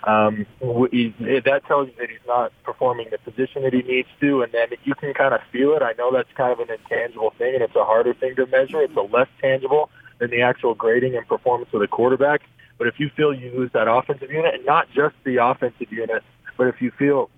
um, 0.03 0.45
that 0.61 1.61
tells 1.67 1.87
you 1.87 1.93
that 1.99 2.09
he's 2.09 2.19
not 2.27 2.51
performing 2.63 3.07
the 3.11 3.17
position 3.17 3.63
that 3.63 3.73
he 3.73 3.81
needs 3.81 4.07
to, 4.21 4.41
and 4.41 4.51
then 4.51 4.67
you 4.83 4.95
can 4.95 5.13
kind 5.13 5.33
of 5.33 5.41
feel 5.51 5.73
it. 5.73 5.81
I 5.81 5.93
know 5.97 6.11
that's 6.11 6.29
kind 6.35 6.51
of 6.51 6.59
an 6.59 6.73
intangible 6.73 7.33
thing, 7.37 7.55
and 7.55 7.63
it's 7.63 7.75
a 7.75 7.83
harder 7.83 8.13
thing 8.13 8.35
to 8.35 8.45
measure. 8.47 8.81
It's 8.81 8.95
a 8.95 9.01
less 9.01 9.27
tangible, 9.41 9.89
than 10.19 10.29
the 10.29 10.41
actual 10.41 10.75
grading 10.75 11.15
and 11.15 11.27
performance 11.27 11.69
of 11.73 11.79
the 11.79 11.87
quarterback. 11.87 12.41
But 12.77 12.87
if 12.87 12.99
you 12.99 13.09
feel 13.15 13.33
you 13.33 13.51
lose 13.51 13.71
that 13.73 13.87
offensive 13.89 14.29
unit, 14.29 14.53
and 14.53 14.65
not 14.65 14.87
just 14.93 15.15
the 15.23 15.37
offensive 15.37 15.91
unit, 15.91 16.23
but 16.57 16.67
if 16.67 16.81
you 16.81 16.91
feel 16.91 17.29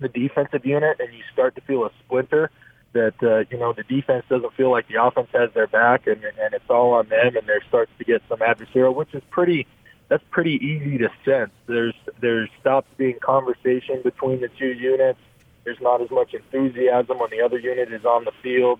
the 0.00 0.08
defensive 0.08 0.66
unit 0.66 0.98
and 0.98 1.14
you 1.14 1.22
start 1.32 1.54
to 1.54 1.60
feel 1.62 1.84
a 1.84 1.90
splinter, 2.04 2.50
that 2.92 3.14
uh, 3.22 3.44
you 3.50 3.58
know 3.58 3.72
the 3.72 3.84
defense 3.84 4.24
doesn't 4.28 4.54
feel 4.54 4.70
like 4.70 4.88
the 4.88 5.02
offense 5.02 5.28
has 5.32 5.50
their 5.54 5.66
back, 5.66 6.06
and 6.06 6.24
and 6.24 6.54
it's 6.54 6.68
all 6.68 6.94
on 6.94 7.08
them, 7.08 7.36
and 7.36 7.46
there 7.46 7.62
starts 7.68 7.90
to 7.98 8.04
get 8.04 8.22
some 8.28 8.40
adversarial, 8.40 8.94
which 8.94 9.14
is 9.14 9.22
pretty. 9.30 9.66
That's 10.08 10.22
pretty 10.30 10.54
easy 10.54 10.98
to 10.98 11.08
sense. 11.24 11.50
There's 11.66 11.94
there's 12.20 12.48
stops 12.60 12.88
being 12.96 13.18
conversation 13.20 14.02
between 14.02 14.40
the 14.40 14.48
two 14.58 14.72
units. 14.72 15.18
There's 15.64 15.80
not 15.80 16.00
as 16.00 16.10
much 16.10 16.32
enthusiasm 16.32 17.18
when 17.18 17.30
the 17.30 17.40
other 17.40 17.58
unit 17.58 17.92
is 17.92 18.04
on 18.04 18.24
the 18.24 18.32
field, 18.40 18.78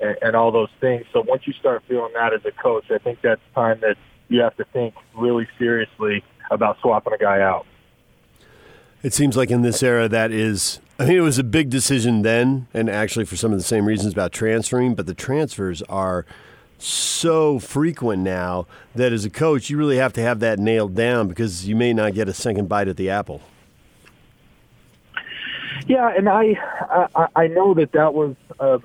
and, 0.00 0.16
and 0.22 0.36
all 0.36 0.50
those 0.50 0.70
things. 0.80 1.04
So 1.12 1.22
once 1.26 1.46
you 1.46 1.52
start 1.54 1.82
feeling 1.88 2.12
that 2.14 2.32
as 2.32 2.44
a 2.44 2.52
coach, 2.52 2.90
I 2.90 2.98
think 2.98 3.20
that's 3.22 3.40
time 3.54 3.80
that 3.80 3.96
you 4.28 4.40
have 4.40 4.56
to 4.56 4.64
think 4.64 4.94
really 5.14 5.46
seriously 5.58 6.24
about 6.50 6.78
swapping 6.80 7.12
a 7.12 7.18
guy 7.18 7.40
out. 7.40 7.66
It 9.02 9.12
seems 9.12 9.36
like 9.36 9.50
in 9.50 9.62
this 9.62 9.82
era 9.82 10.08
that 10.08 10.30
is 10.30 10.80
I 10.98 11.06
mean 11.06 11.16
it 11.16 11.22
was 11.22 11.38
a 11.38 11.44
big 11.44 11.70
decision 11.70 12.22
then 12.22 12.68
and 12.72 12.88
actually 12.88 13.24
for 13.24 13.36
some 13.36 13.52
of 13.52 13.58
the 13.58 13.64
same 13.64 13.86
reasons 13.86 14.12
about 14.12 14.32
transferring, 14.32 14.94
but 14.94 15.06
the 15.06 15.14
transfers 15.14 15.82
are 15.82 16.24
so 16.82 17.58
frequent 17.58 18.22
now 18.22 18.66
that 18.94 19.12
as 19.12 19.24
a 19.24 19.30
coach 19.30 19.70
you 19.70 19.76
really 19.76 19.96
have 19.96 20.12
to 20.12 20.20
have 20.20 20.40
that 20.40 20.58
nailed 20.58 20.94
down 20.94 21.28
because 21.28 21.68
you 21.68 21.76
may 21.76 21.92
not 21.92 22.14
get 22.14 22.28
a 22.28 22.34
second 22.34 22.68
bite 22.68 22.88
at 22.88 22.96
the 22.96 23.10
apple. 23.10 23.40
Yeah, 25.86 26.12
and 26.16 26.28
I 26.28 26.56
I, 27.14 27.28
I 27.34 27.46
know 27.48 27.74
that 27.74 27.92
that 27.92 28.14
was 28.14 28.36
uh, 28.60 28.78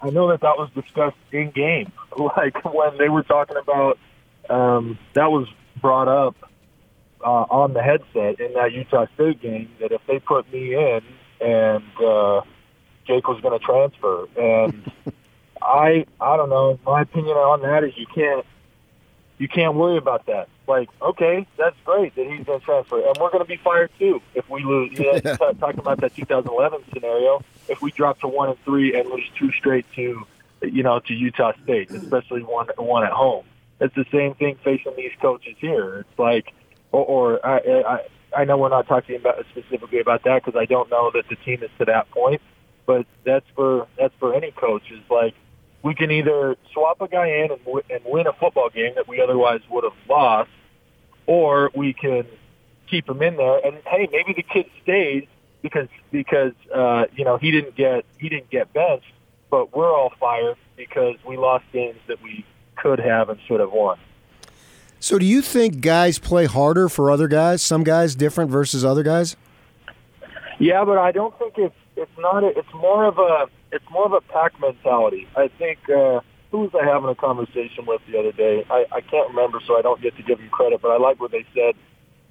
I 0.00 0.10
know 0.10 0.28
that 0.28 0.40
that 0.40 0.56
was 0.58 0.70
discussed 0.74 1.16
in 1.32 1.50
game, 1.50 1.92
like 2.36 2.64
when 2.64 2.96
they 2.98 3.08
were 3.08 3.22
talking 3.22 3.56
about 3.56 3.98
um, 4.48 4.98
that 5.14 5.30
was 5.30 5.48
brought 5.80 6.08
up 6.08 6.36
uh, 7.24 7.46
on 7.50 7.72
the 7.72 7.82
headset 7.82 8.40
in 8.40 8.52
that 8.54 8.72
Utah 8.72 9.06
State 9.14 9.40
game 9.40 9.70
that 9.80 9.92
if 9.92 10.00
they 10.06 10.18
put 10.18 10.50
me 10.52 10.74
in 10.74 11.00
and 11.40 11.84
uh, 12.02 12.42
Jake 13.06 13.26
was 13.28 13.40
going 13.40 13.58
to 13.58 13.64
transfer, 13.64 14.26
and 14.36 14.92
I 15.64 16.06
I 16.20 16.36
don't 16.36 16.50
know. 16.50 16.78
My 16.84 17.02
opinion 17.02 17.36
on 17.36 17.62
that 17.62 17.84
is 17.84 17.96
you 17.96 18.06
can't 18.14 18.44
you 19.38 19.48
can't 19.48 19.74
worry 19.74 19.96
about 19.96 20.26
that. 20.26 20.48
Like, 20.66 20.88
okay, 21.02 21.46
that's 21.58 21.76
great 21.84 22.14
that 22.14 22.26
he's 22.26 22.44
going 22.46 22.60
to 22.60 22.64
transfer, 22.64 22.98
and 23.06 23.16
we're 23.20 23.30
going 23.30 23.44
to 23.44 23.48
be 23.48 23.56
fired 23.56 23.90
too 23.98 24.22
if 24.34 24.48
we 24.48 24.64
lose. 24.64 24.98
Yeah, 24.98 25.20
yeah. 25.24 25.36
talking 25.36 25.80
about 25.80 26.00
that 26.00 26.14
2011 26.14 26.84
scenario, 26.92 27.42
if 27.68 27.82
we 27.82 27.90
drop 27.90 28.20
to 28.20 28.28
one 28.28 28.50
and 28.50 28.58
three 28.64 28.98
and 28.98 29.08
lose 29.10 29.28
two 29.38 29.50
straight 29.52 29.84
to, 29.96 30.24
you 30.62 30.82
know, 30.82 31.00
to 31.00 31.14
Utah 31.14 31.52
State, 31.64 31.90
especially 31.90 32.42
one 32.42 32.68
one 32.76 33.04
at 33.04 33.12
home. 33.12 33.44
It's 33.80 33.94
the 33.94 34.06
same 34.12 34.34
thing 34.34 34.56
facing 34.64 34.94
these 34.96 35.12
coaches 35.20 35.56
here. 35.58 36.00
It's 36.00 36.18
like 36.18 36.54
or, 36.92 37.04
or 37.04 37.46
I, 37.46 37.58
I, 37.58 38.40
I 38.40 38.44
know 38.44 38.56
we're 38.56 38.68
not 38.68 38.86
talking 38.86 39.16
about 39.16 39.44
specifically 39.50 39.98
about 39.98 40.22
that 40.24 40.44
because 40.44 40.58
I 40.58 40.64
don't 40.64 40.88
know 40.90 41.10
that 41.12 41.28
the 41.28 41.36
team 41.36 41.62
is 41.62 41.70
to 41.78 41.84
that 41.86 42.10
point. 42.10 42.40
But 42.86 43.06
that's 43.24 43.46
for 43.54 43.88
that's 43.98 44.14
for 44.18 44.34
any 44.34 44.52
coach. 44.52 44.82
Is 44.90 45.00
like 45.10 45.34
we 45.84 45.94
can 45.94 46.10
either 46.10 46.56
swap 46.72 47.00
a 47.02 47.08
guy 47.08 47.28
in 47.28 47.52
and, 47.52 47.64
w- 47.64 47.84
and 47.90 48.00
win 48.06 48.26
a 48.26 48.32
football 48.32 48.70
game 48.70 48.94
that 48.96 49.06
we 49.06 49.20
otherwise 49.20 49.60
would 49.68 49.84
have 49.84 49.92
lost, 50.08 50.50
or 51.26 51.70
we 51.74 51.92
can 51.92 52.26
keep 52.90 53.08
him 53.08 53.22
in 53.22 53.36
there. 53.36 53.64
And 53.64 53.76
hey, 53.86 54.08
maybe 54.10 54.32
the 54.32 54.42
kid 54.42 54.66
stays 54.82 55.24
because 55.62 55.88
because 56.10 56.52
uh, 56.74 57.04
you 57.14 57.24
know 57.24 57.36
he 57.36 57.50
didn't 57.50 57.76
get 57.76 58.06
he 58.18 58.30
didn't 58.30 58.50
get 58.50 58.72
benched, 58.72 59.12
but 59.50 59.76
we're 59.76 59.92
all 59.92 60.12
fired 60.18 60.56
because 60.74 61.16
we 61.26 61.36
lost 61.36 61.64
games 61.70 61.98
that 62.08 62.20
we 62.22 62.46
could 62.76 62.98
have 62.98 63.28
and 63.28 63.38
should 63.46 63.60
have 63.60 63.70
won. 63.70 63.98
So, 65.00 65.18
do 65.18 65.26
you 65.26 65.42
think 65.42 65.82
guys 65.82 66.18
play 66.18 66.46
harder 66.46 66.88
for 66.88 67.10
other 67.10 67.28
guys? 67.28 67.60
Some 67.60 67.84
guys 67.84 68.14
different 68.14 68.50
versus 68.50 68.86
other 68.86 69.02
guys? 69.02 69.36
Yeah, 70.58 70.82
but 70.86 70.96
I 70.96 71.12
don't 71.12 71.38
think 71.38 71.58
it's 71.58 71.74
it's 71.94 72.18
not. 72.18 72.42
A, 72.42 72.48
it's 72.58 72.72
more 72.72 73.04
of 73.04 73.18
a 73.18 73.50
it's 73.74 73.84
more 73.90 74.06
of 74.06 74.12
a 74.12 74.20
pack 74.20 74.58
mentality. 74.60 75.26
I 75.36 75.50
think 75.58 75.78
uh, 75.90 76.20
who 76.52 76.70
was 76.70 76.70
I 76.80 76.86
having 76.86 77.10
a 77.10 77.14
conversation 77.16 77.84
with 77.84 78.00
the 78.06 78.16
other 78.16 78.30
day? 78.30 78.64
I, 78.70 78.86
I 78.92 79.00
can't 79.00 79.28
remember, 79.28 79.58
so 79.66 79.76
I 79.76 79.82
don't 79.82 80.00
get 80.00 80.16
to 80.16 80.22
give 80.22 80.38
them 80.38 80.48
credit. 80.48 80.80
But 80.80 80.92
I 80.92 80.98
like 80.98 81.20
what 81.20 81.32
they 81.32 81.44
said. 81.52 81.74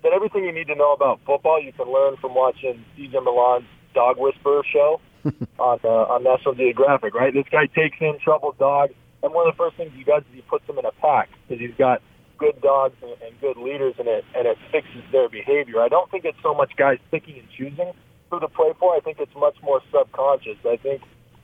That 0.04 0.14
everything 0.14 0.46
you 0.46 0.54
need 0.54 0.68
to 0.68 0.76
know 0.76 0.94
about 0.94 1.20
football 1.26 1.62
you 1.62 1.74
can 1.74 1.92
learn 1.92 2.16
from 2.18 2.34
watching 2.34 2.84
Cesar 2.96 3.22
Millan's 3.22 3.68
Dog 3.94 4.18
Whisperer 4.18 4.64
show 4.72 5.02
on 5.60 5.80
uh, 5.84 6.14
on 6.16 6.24
National 6.24 6.56
Geographic. 6.56 7.14
Right, 7.14 7.34
this 7.34 7.48
guy 7.52 7.66
takes 7.68 7.98
in 8.00 8.18
troubled 8.24 8.58
dogs, 8.58 8.94
and 9.22 9.34
one 9.34 9.48
of 9.48 9.54
the 9.54 9.58
first 9.58 9.76
things 9.76 9.92
he 9.96 10.04
does 10.04 10.24
is 10.24 10.36
he 10.36 10.42
puts 10.42 10.66
them 10.68 10.80
in 10.80 10.86
a 10.86 10.92
pack 10.94 11.30
because 11.48 11.60
he's 11.60 11.76
got 11.78 12.02
good 12.38 12.60
dogs 12.62 12.96
and, 13.02 13.12
and 13.22 13.40
good 13.42 13.58
leaders, 13.58 13.96
and 14.00 14.08
it 14.08 14.24
and 14.36 14.48
it 14.48 14.58
fixes 14.72 15.04
their 15.12 15.28
behavior. 15.28 15.82
I 15.82 15.90
don't 15.90 16.10
think 16.10 16.24
it's 16.24 16.42
so 16.42 16.54
much 16.54 16.72
guys 16.78 17.00
picking 17.12 17.40
and 17.40 17.48
choosing 17.52 17.92
who 18.30 18.40
to 18.40 18.48
play 18.48 18.72
for. 18.80 18.96
I 18.96 19.00
think 19.00 19.20
it's 19.20 19.36
much 19.36 19.56
more 19.62 19.82
subconscious. 19.92 20.58
I 20.66 20.78
think 20.78 21.02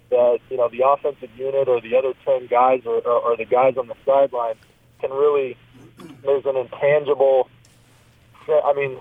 that 0.10 0.39
you 0.50 0.58
know 0.58 0.70
the 0.70 0.88
offensive 0.88 1.30
unit 1.38 1.68
or 1.68 1.82
the 1.82 1.96
other 1.96 2.13
ten 2.25 2.48
guys 2.48 2.82
or, 2.86 2.98
or, 3.00 3.20
or 3.32 3.38
the 3.38 3.46
guys 3.46 3.78
on 3.78 3.88
the 3.88 3.96
sideline 4.06 4.56
can 5.01 5.12
really. 5.12 5.58
There's 6.24 6.46
an 6.46 6.56
intangible. 6.56 7.50
I 8.48 8.74
mean, 8.74 9.00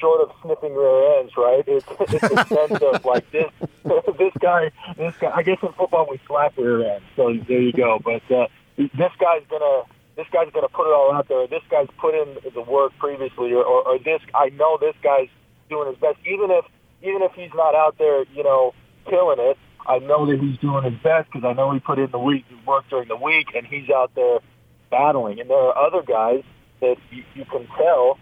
short 0.00 0.20
of 0.20 0.34
sniffing 0.42 0.74
rear 0.74 1.18
ends, 1.18 1.32
right? 1.36 1.64
It's, 1.66 1.86
it's 2.00 2.22
a 2.22 2.44
sense 2.68 2.82
of 2.82 3.04
like 3.04 3.30
this, 3.30 3.50
this 4.18 4.32
guy, 4.40 4.70
this 4.96 5.14
guy. 5.20 5.32
I 5.34 5.42
guess 5.42 5.58
in 5.62 5.72
football 5.72 6.06
we 6.10 6.20
slap 6.26 6.56
rear 6.56 6.84
ends, 6.84 7.06
so 7.16 7.32
there 7.48 7.60
you 7.60 7.72
go. 7.72 8.00
But 8.04 8.22
uh, 8.30 8.48
this 8.76 9.12
guy's 9.18 9.42
gonna 9.48 9.84
this 10.18 10.26
guy's 10.32 10.50
going 10.52 10.66
to 10.66 10.74
put 10.74 10.88
it 10.88 10.92
all 10.92 11.14
out 11.14 11.28
there. 11.28 11.46
This 11.46 11.62
guy's 11.70 11.86
put 11.96 12.12
in 12.12 12.38
the 12.52 12.60
work 12.60 12.92
previously, 12.98 13.52
or, 13.52 13.62
or, 13.62 13.86
or 13.86 13.98
this 14.00 14.20
I 14.34 14.48
know 14.50 14.76
this 14.80 14.96
guy's 15.02 15.28
doing 15.70 15.88
his 15.88 15.96
best, 15.98 16.18
even 16.26 16.50
if 16.50 16.64
even 17.02 17.22
if 17.22 17.32
he's 17.34 17.54
not 17.54 17.76
out 17.76 17.96
there, 17.98 18.24
you 18.34 18.42
know, 18.42 18.74
killing 19.08 19.38
it. 19.38 19.56
I 19.88 19.98
know 19.98 20.26
that 20.26 20.38
he's 20.38 20.58
doing 20.58 20.84
his 20.84 21.00
best 21.02 21.32
because 21.32 21.44
I 21.44 21.54
know 21.54 21.72
he 21.72 21.80
put 21.80 21.98
in 21.98 22.10
the 22.10 22.18
week, 22.18 22.44
work 22.66 22.84
during 22.90 23.08
the 23.08 23.16
week, 23.16 23.48
and 23.56 23.66
he's 23.66 23.88
out 23.88 24.14
there 24.14 24.38
battling. 24.90 25.40
And 25.40 25.48
there 25.48 25.56
are 25.56 25.76
other 25.76 26.02
guys 26.02 26.44
that 26.80 26.96
you, 27.10 27.24
you 27.34 27.44
can 27.46 27.66
tell 27.76 28.18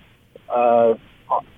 uh, 0.48 0.94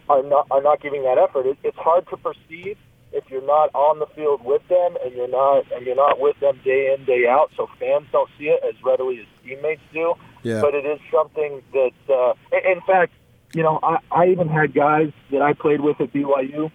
are 0.09 0.23
not 0.23 0.47
are 0.51 0.63
not 0.63 0.81
giving 0.81 1.03
that 1.05 1.19
effort. 1.19 1.47
It, 1.47 1.59
it's 1.63 1.77
hard 1.77 2.09
to 2.09 2.17
perceive 2.17 2.79
if 3.13 3.25
you're 3.31 3.47
not 3.47 3.71
on 3.75 3.99
the 3.99 4.07
field 4.15 4.45
with 4.45 4.67
them 4.69 4.97
and 5.05 5.15
you're 5.15 5.29
not 5.29 5.71
and 5.73 5.87
you're 5.87 5.97
not 5.97 6.19
with 6.19 6.39
them 6.41 6.59
day 6.65 6.95
in 6.99 7.05
day 7.05 7.27
out, 7.29 7.51
so 7.57 7.69
fans 7.79 8.07
don't 8.11 8.31
see 8.39 8.47
it 8.47 8.63
as 8.67 8.83
readily 8.83 9.21
as 9.21 9.27
teammates 9.45 9.83
do. 9.93 10.15
Yeah. 10.43 10.63
But 10.63 10.75
it 10.75 10.87
is 10.87 11.01
something 11.13 11.63
that, 11.73 12.15
uh, 12.15 12.33
in 12.53 12.81
fact, 12.87 13.13
you 13.55 13.63
know, 13.63 13.79
I, 13.83 13.99
I 14.11 14.27
even 14.29 14.49
had 14.49 14.73
guys 14.73 15.13
that 15.33 15.43
I 15.43 15.53
played 15.53 15.81
with 15.81 16.01
at 16.01 16.13
BYU 16.13 16.71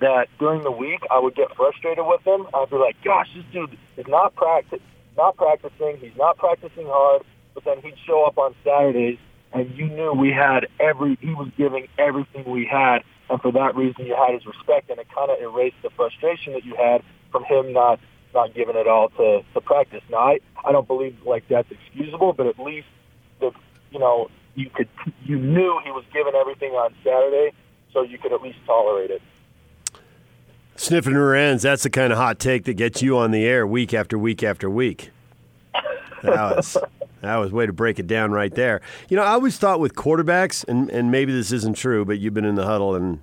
that 0.00 0.28
during 0.38 0.62
the 0.62 0.70
week 0.70 1.00
I 1.10 1.18
would 1.18 1.34
get 1.34 1.54
frustrated 1.56 2.04
with 2.06 2.22
them. 2.24 2.46
I'd 2.54 2.70
be 2.70 2.76
like, 2.76 2.96
"Gosh, 3.02 3.28
this 3.34 3.44
dude 3.52 3.76
is 3.96 4.06
not 4.06 4.34
practice, 4.34 4.80
not 5.16 5.36
practicing. 5.36 5.98
He's 5.98 6.16
not 6.16 6.38
practicing 6.38 6.86
hard." 6.86 7.22
But 7.54 7.64
then 7.64 7.80
he'd 7.82 7.98
show 8.06 8.24
up 8.24 8.38
on 8.38 8.54
Saturdays, 8.64 9.18
and 9.52 9.70
you 9.76 9.86
knew 9.86 10.12
we 10.12 10.30
had 10.30 10.66
every. 10.78 11.16
He 11.20 11.34
was 11.34 11.48
giving 11.56 11.88
everything 11.98 12.44
we 12.44 12.66
had, 12.66 13.02
and 13.30 13.40
for 13.40 13.52
that 13.52 13.74
reason, 13.74 14.06
you 14.06 14.14
had 14.14 14.34
his 14.34 14.46
respect, 14.46 14.90
and 14.90 14.98
it 14.98 15.06
kind 15.14 15.30
of 15.30 15.40
erased 15.40 15.76
the 15.82 15.90
frustration 15.90 16.52
that 16.52 16.64
you 16.64 16.74
had 16.76 17.02
from 17.32 17.44
him 17.44 17.72
not 17.72 17.98
not 18.34 18.54
giving 18.54 18.76
it 18.76 18.86
all 18.86 19.08
to, 19.10 19.42
to 19.54 19.60
practice. 19.60 20.02
Now, 20.10 20.18
I, 20.18 20.40
I 20.64 20.72
don't 20.72 20.86
believe 20.86 21.16
like 21.24 21.48
that's 21.48 21.70
excusable, 21.70 22.32
but 22.32 22.46
at 22.46 22.58
least 22.58 22.86
the 23.40 23.50
you 23.90 23.98
know 23.98 24.30
you 24.54 24.70
could 24.70 24.88
you 25.24 25.38
knew 25.38 25.80
he 25.84 25.90
was 25.90 26.04
giving 26.12 26.34
everything 26.34 26.72
on 26.72 26.94
Saturday, 27.02 27.52
so 27.92 28.02
you 28.02 28.18
could 28.18 28.32
at 28.32 28.42
least 28.42 28.58
tolerate 28.66 29.10
it. 29.10 29.22
Sniffing 30.76 31.14
her 31.14 31.34
ends, 31.34 31.62
that's 31.62 31.82
the 31.82 31.90
kind 31.90 32.12
of 32.12 32.18
hot 32.18 32.38
take 32.38 32.64
that 32.64 32.74
gets 32.74 33.02
you 33.02 33.16
on 33.16 33.30
the 33.30 33.44
air 33.44 33.66
week 33.66 33.94
after 33.94 34.18
week 34.18 34.42
after 34.42 34.68
week. 34.68 35.10
That 36.22 36.56
was 36.56 36.76
that 37.20 37.36
was 37.36 37.52
way 37.52 37.66
to 37.66 37.72
break 37.72 37.98
it 37.98 38.06
down 38.06 38.32
right 38.32 38.54
there. 38.54 38.80
You 39.08 39.16
know, 39.16 39.22
I 39.22 39.32
always 39.32 39.58
thought 39.58 39.80
with 39.80 39.94
quarterbacks, 39.94 40.66
and, 40.68 40.90
and 40.90 41.10
maybe 41.10 41.32
this 41.32 41.52
isn't 41.52 41.76
true, 41.76 42.04
but 42.04 42.18
you've 42.18 42.34
been 42.34 42.44
in 42.44 42.54
the 42.54 42.66
huddle 42.66 42.94
and 42.94 43.20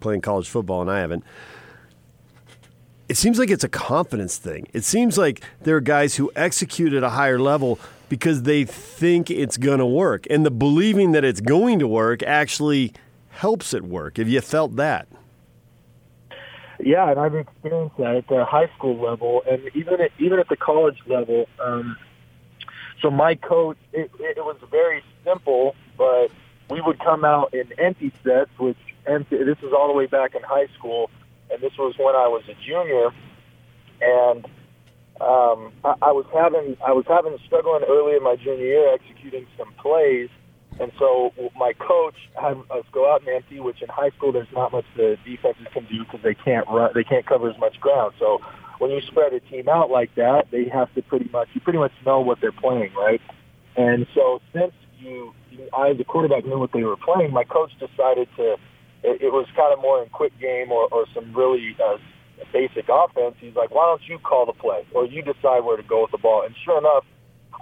playing 0.00 0.20
college 0.20 0.48
football, 0.48 0.80
and 0.80 0.90
I 0.90 1.00
haven't 1.00 1.24
it 3.10 3.16
seems 3.16 3.40
like 3.40 3.50
it's 3.50 3.64
a 3.64 3.68
confidence 3.68 4.38
thing. 4.38 4.68
It 4.72 4.84
seems 4.84 5.18
like 5.18 5.42
there 5.62 5.74
are 5.74 5.80
guys 5.80 6.14
who 6.14 6.30
execute 6.36 6.92
at 6.92 7.02
a 7.02 7.08
higher 7.08 7.40
level 7.40 7.80
because 8.08 8.44
they 8.44 8.64
think 8.64 9.32
it's 9.32 9.56
going 9.56 9.80
to 9.80 9.86
work. 9.86 10.28
And 10.30 10.46
the 10.46 10.50
believing 10.52 11.10
that 11.10 11.24
it's 11.24 11.40
going 11.40 11.80
to 11.80 11.88
work 11.88 12.22
actually 12.22 12.92
helps 13.30 13.74
it 13.74 13.82
work. 13.82 14.18
Have 14.18 14.28
you 14.28 14.40
felt 14.40 14.76
that? 14.76 15.08
Yeah, 16.84 17.10
and 17.10 17.18
I've 17.20 17.34
experienced 17.34 17.96
that 17.98 18.16
at 18.16 18.28
the 18.28 18.44
high 18.44 18.68
school 18.76 18.98
level 19.00 19.42
and 19.48 19.70
even 19.74 20.00
at, 20.00 20.12
even 20.18 20.38
at 20.38 20.48
the 20.48 20.56
college 20.56 20.98
level. 21.06 21.46
Um, 21.58 21.96
so 23.00 23.10
my 23.10 23.34
coach, 23.34 23.78
it, 23.92 24.10
it 24.18 24.44
was 24.44 24.56
very 24.70 25.02
simple, 25.24 25.74
but 25.96 26.28
we 26.68 26.80
would 26.80 26.98
come 26.98 27.24
out 27.24 27.54
in 27.54 27.68
empty 27.78 28.12
sets, 28.22 28.50
which 28.58 28.76
empty, 29.06 29.42
this 29.42 29.58
is 29.58 29.72
all 29.72 29.88
the 29.88 29.94
way 29.94 30.06
back 30.06 30.34
in 30.34 30.42
high 30.42 30.68
school 30.78 31.10
and 31.50 31.60
this 31.60 31.76
was 31.76 31.94
when 31.98 32.14
I 32.14 32.28
was 32.28 32.42
a 32.48 32.54
junior, 32.64 33.10
and 34.00 34.44
um, 35.20 35.72
I, 35.84 35.94
I 36.02 36.12
was 36.12 36.26
having 36.32 36.76
I 36.86 36.92
was 36.92 37.04
having 37.06 37.36
struggling 37.44 37.82
early 37.88 38.16
in 38.16 38.22
my 38.22 38.36
junior 38.36 38.64
year 38.64 38.94
executing 38.94 39.46
some 39.58 39.72
plays, 39.74 40.30
and 40.80 40.90
so 40.98 41.32
my 41.54 41.74
coach 41.74 42.16
had 42.40 42.56
us 42.70 42.84
go 42.90 43.12
out 43.12 43.20
and 43.20 43.28
empty, 43.28 43.60
which 43.60 43.82
in 43.82 43.88
high 43.88 44.08
school 44.16 44.32
there's 44.32 44.50
not 44.52 44.72
much 44.72 44.86
the 44.96 45.18
defenses 45.26 45.66
can 45.74 45.84
do 45.84 46.04
because 46.04 46.20
they 46.22 46.34
can't 46.34 46.66
run, 46.68 46.90
they 46.94 47.04
can't 47.04 47.26
cover 47.26 47.50
as 47.50 47.58
much 47.58 47.78
ground. 47.80 48.14
So 48.18 48.40
when 48.78 48.90
you 48.90 49.02
spread 49.02 49.34
a 49.34 49.40
team 49.40 49.68
out 49.68 49.90
like 49.90 50.14
that, 50.14 50.50
they 50.50 50.64
have 50.72 50.92
to 50.94 51.02
pretty 51.02 51.28
much 51.30 51.48
you 51.52 51.60
pretty 51.60 51.78
much 51.78 51.92
know 52.06 52.20
what 52.20 52.40
they're 52.40 52.50
playing, 52.50 52.94
right? 52.94 53.20
And 53.76 54.06
so 54.14 54.40
since 54.54 54.72
you, 54.98 55.34
I 55.76 55.92
the 55.92 56.04
quarterback 56.04 56.46
knew 56.46 56.58
what 56.58 56.72
they 56.72 56.82
were 56.82 56.96
playing, 56.96 57.32
my 57.32 57.44
coach 57.44 57.72
decided 57.78 58.28
to. 58.36 58.56
It, 59.02 59.22
it 59.22 59.32
was 59.32 59.46
kind 59.56 59.72
of 59.72 59.80
more 59.80 60.02
in 60.02 60.10
quick 60.10 60.38
game 60.38 60.70
or, 60.70 60.86
or 60.92 61.06
some 61.14 61.32
really 61.32 61.74
uh, 61.82 61.96
basic 62.52 62.84
offense. 62.92 63.34
He's 63.40 63.54
like, 63.54 63.70
why 63.70 63.86
don't 63.86 64.02
you 64.06 64.18
call 64.18 64.44
the 64.44 64.52
play 64.52 64.86
or 64.92 65.06
you 65.06 65.22
decide 65.22 65.60
where 65.60 65.78
to 65.78 65.82
go 65.82 66.02
with 66.02 66.10
the 66.10 66.18
ball? 66.18 66.42
And 66.44 66.54
sure 66.62 66.76
enough, 66.76 67.04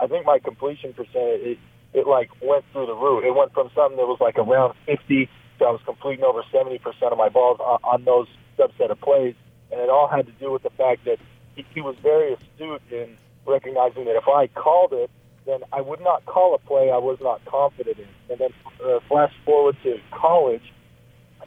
I 0.00 0.08
think 0.08 0.26
my 0.26 0.40
completion 0.40 0.92
percentage 0.94 1.40
it, 1.42 1.58
it 1.94 2.06
like 2.06 2.30
went 2.42 2.64
through 2.72 2.86
the 2.86 2.94
roof. 2.94 3.24
It 3.24 3.34
went 3.34 3.52
from 3.52 3.70
something 3.74 3.96
that 3.96 4.06
was 4.06 4.18
like 4.20 4.38
around 4.38 4.74
50 4.86 5.28
to 5.58 5.64
I 5.64 5.70
was 5.70 5.80
completing 5.84 6.24
over 6.24 6.42
70% 6.52 6.78
of 7.10 7.18
my 7.18 7.28
balls 7.28 7.58
on, 7.60 7.80
on 7.82 8.04
those 8.04 8.28
subset 8.58 8.90
of 8.90 9.00
plays, 9.00 9.34
and 9.70 9.80
it 9.80 9.88
all 9.88 10.08
had 10.08 10.26
to 10.26 10.32
do 10.32 10.52
with 10.52 10.62
the 10.62 10.70
fact 10.70 11.04
that 11.04 11.18
he, 11.56 11.64
he 11.74 11.80
was 11.80 11.96
very 12.02 12.34
astute 12.34 12.82
in 12.90 13.16
recognizing 13.46 14.04
that 14.04 14.16
if 14.16 14.28
I 14.28 14.46
called 14.48 14.92
it, 14.92 15.10
then 15.46 15.60
I 15.72 15.80
would 15.80 16.00
not 16.00 16.26
call 16.26 16.54
a 16.54 16.58
play 16.58 16.90
I 16.90 16.98
was 16.98 17.18
not 17.20 17.44
confident 17.46 17.98
in. 17.98 18.06
And 18.30 18.38
then 18.38 18.50
uh, 18.84 19.00
flash 19.08 19.32
forward 19.44 19.76
to 19.82 19.98
college, 20.12 20.72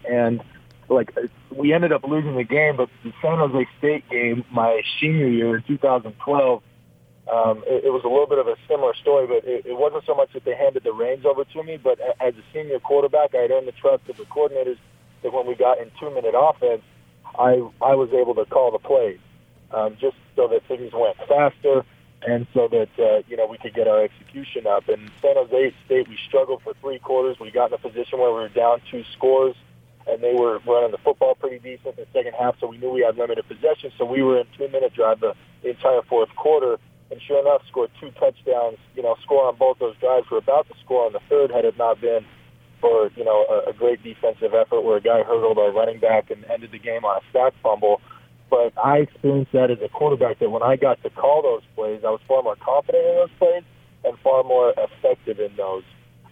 and 0.10 0.42
like 0.90 1.16
we 1.56 1.74
ended 1.74 1.94
up 1.94 2.04
losing 2.04 2.36
the 2.36 2.44
game, 2.44 2.78
but 2.78 2.90
the 3.04 3.14
San 3.22 3.38
Jose 3.38 3.68
State 3.78 4.10
game, 4.10 4.44
my 4.52 4.82
senior 5.00 5.28
year 5.28 5.58
in 5.58 5.64
2012, 5.64 6.64
um, 7.32 7.64
it, 7.66 7.86
it 7.86 7.90
was 7.94 8.04
a 8.04 8.10
little 8.10 8.28
bit 8.28 8.40
of 8.40 8.48
a 8.48 8.56
similar 8.68 8.94
story, 8.94 9.26
but 9.26 9.48
it, 9.48 9.66
it 9.66 9.78
wasn't 9.78 10.04
so 10.06 10.14
much 10.14 10.34
that 10.34 10.44
they 10.44 10.56
handed 10.56 10.84
the 10.84 10.92
reins 10.92 11.26
over 11.26 11.46
to 11.46 11.64
me, 11.64 11.78
but 11.78 12.00
as 12.20 12.36
a 12.36 12.44
senior 12.54 12.80
quarterback, 12.80 13.34
I 13.34 13.44
had 13.44 13.52
earned 13.52 13.68
the 13.68 13.72
trust 13.74 14.10
of 14.10 14.18
the 14.18 14.26
coordinators 14.26 14.78
that 15.24 15.32
when 15.32 15.48
we 15.48 15.56
got 15.56 15.80
in 15.80 15.92
two-minute 16.00 16.36
offense, 16.36 16.84
I 17.38 17.64
I 17.82 17.96
was 17.96 18.10
able 18.12 18.36
to 18.36 18.46
call 18.46 18.72
the 18.72 18.80
plays 18.80 19.20
um, 19.72 19.96
just 20.02 20.18
so 20.36 20.50
that 20.50 20.68
things 20.68 20.92
went 20.94 21.16
faster 21.30 21.86
and 22.28 22.46
so 22.54 22.68
that 22.68 22.90
uh, 23.00 23.24
you 23.28 23.38
know 23.38 23.48
we 23.48 23.58
could 23.58 23.74
get 23.74 23.88
our 23.88 24.04
execution 24.04 24.68
up. 24.68 24.90
And 24.90 25.10
San 25.22 25.36
Jose 25.36 25.74
State, 25.86 26.10
we 26.10 26.18
struggled 26.28 26.62
for 26.64 26.74
three 26.82 27.00
quarters. 27.00 27.40
We 27.40 27.52
got 27.52 27.72
in 27.72 27.76
a 27.76 27.78
position 27.78 28.20
where 28.20 28.32
we 28.32 28.42
were 28.42 28.50
down 28.50 28.82
two 28.92 29.04
scores 29.14 29.56
and 30.08 30.22
they 30.22 30.34
were 30.34 30.60
running 30.66 30.92
the 30.92 30.98
football 30.98 31.36
pretty 31.36 31.60
decent 31.60 31.98
in 31.98 32.06
the 32.06 32.08
second 32.12 32.34
half, 32.34 32.60
so 32.60 32.68
we 32.68 32.78
knew 32.78 32.90
we 32.90 33.02
had 33.02 33.18
limited 33.18 33.48
possession. 33.48 33.92
So 33.98 34.06
we 34.06 34.24
were 34.24 34.40
in 34.40 34.48
two-minute 34.58 34.94
drive 34.94 35.20
the 35.20 35.36
entire 35.64 36.02
fourth 36.04 36.36
quarter, 36.36 36.80
and 37.12 37.22
sure 37.22 37.40
enough, 37.40 37.62
scored 37.68 37.92
two 38.00 38.12
touchdowns. 38.12 38.78
You 38.96 39.04
know, 39.04 39.16
score 39.24 39.46
on 39.48 39.56
both 39.58 39.80
those 39.80 39.96
drives. 39.98 40.28
We're 40.32 40.40
about 40.40 40.68
to 40.70 40.76
score 40.84 41.06
on 41.06 41.14
the 41.14 41.20
third 41.30 41.52
had 41.52 41.66
it 41.66 41.78
not 41.78 42.02
been 42.02 42.26
for 42.80 43.12
you 43.16 43.24
know 43.24 43.46
a, 43.50 43.70
a 43.70 43.74
great 43.74 44.02
defensive 44.04 44.54
effort 44.54 44.82
where 44.82 44.98
a 44.98 45.02
guy 45.02 45.24
hurdled 45.24 45.58
our 45.58 45.72
running 45.72 46.00
back 46.00 46.32
and 46.32 46.46
ended 46.46 46.72
the 46.72 46.80
game 46.80 47.06
on 47.06 47.22
a 47.22 47.24
sack 47.32 47.54
fumble. 47.62 48.02
But 48.50 48.74
I 48.78 48.98
experienced 49.08 49.54
that 49.54 49.72
as 49.72 49.80
a 49.84 49.88
quarterback 49.88 50.40
that 50.40 50.50
when 50.50 50.64
I 50.64 50.76
got 50.76 51.02
to 51.04 51.10
call 51.10 51.42
those 51.42 51.64
plays, 51.76 52.02
I 52.04 52.10
was 52.10 52.20
far 52.28 52.44
more 52.44 52.58
confident 52.58 53.06
in 53.06 53.16
those 53.16 53.36
plays 53.40 53.64
and 54.04 54.18
far 54.20 54.44
more 54.44 54.74
effective 54.76 55.40
in 55.40 55.56
those. 55.56 55.84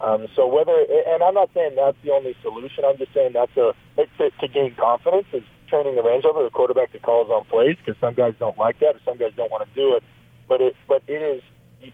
Um, 0.02 0.28
so 0.36 0.48
whether, 0.48 0.76
and 1.08 1.24
I'm 1.24 1.34
not 1.34 1.50
saying 1.54 1.76
that's 1.76 1.98
the 2.04 2.12
only 2.12 2.36
solution. 2.42 2.84
I'm 2.86 2.98
just 2.98 3.14
saying 3.14 3.32
that's 3.34 3.56
a 3.56 3.72
to, 3.96 4.32
to 4.32 4.48
gain 4.48 4.76
confidence 4.76 5.28
is 5.34 5.44
turning 5.70 5.96
the 5.96 6.04
range 6.04 6.26
over 6.26 6.44
the 6.44 6.50
quarterback 6.50 6.92
to 6.94 7.00
call 7.00 7.24
his 7.24 7.32
own 7.32 7.46
plays 7.46 7.78
because 7.78 8.00
some 8.02 8.16
guys 8.16 8.34
don't 8.40 8.58
like 8.58 8.80
that 8.80 8.96
or 8.96 9.00
some 9.06 9.18
guys 9.18 9.32
don't 9.36 9.52
want 9.52 9.68
to 9.68 9.76
do 9.76 9.96
it. 9.96 10.04
But 10.50 10.62
it, 10.62 10.76
but 10.88 11.04
it 11.08 11.22
is 11.22 11.42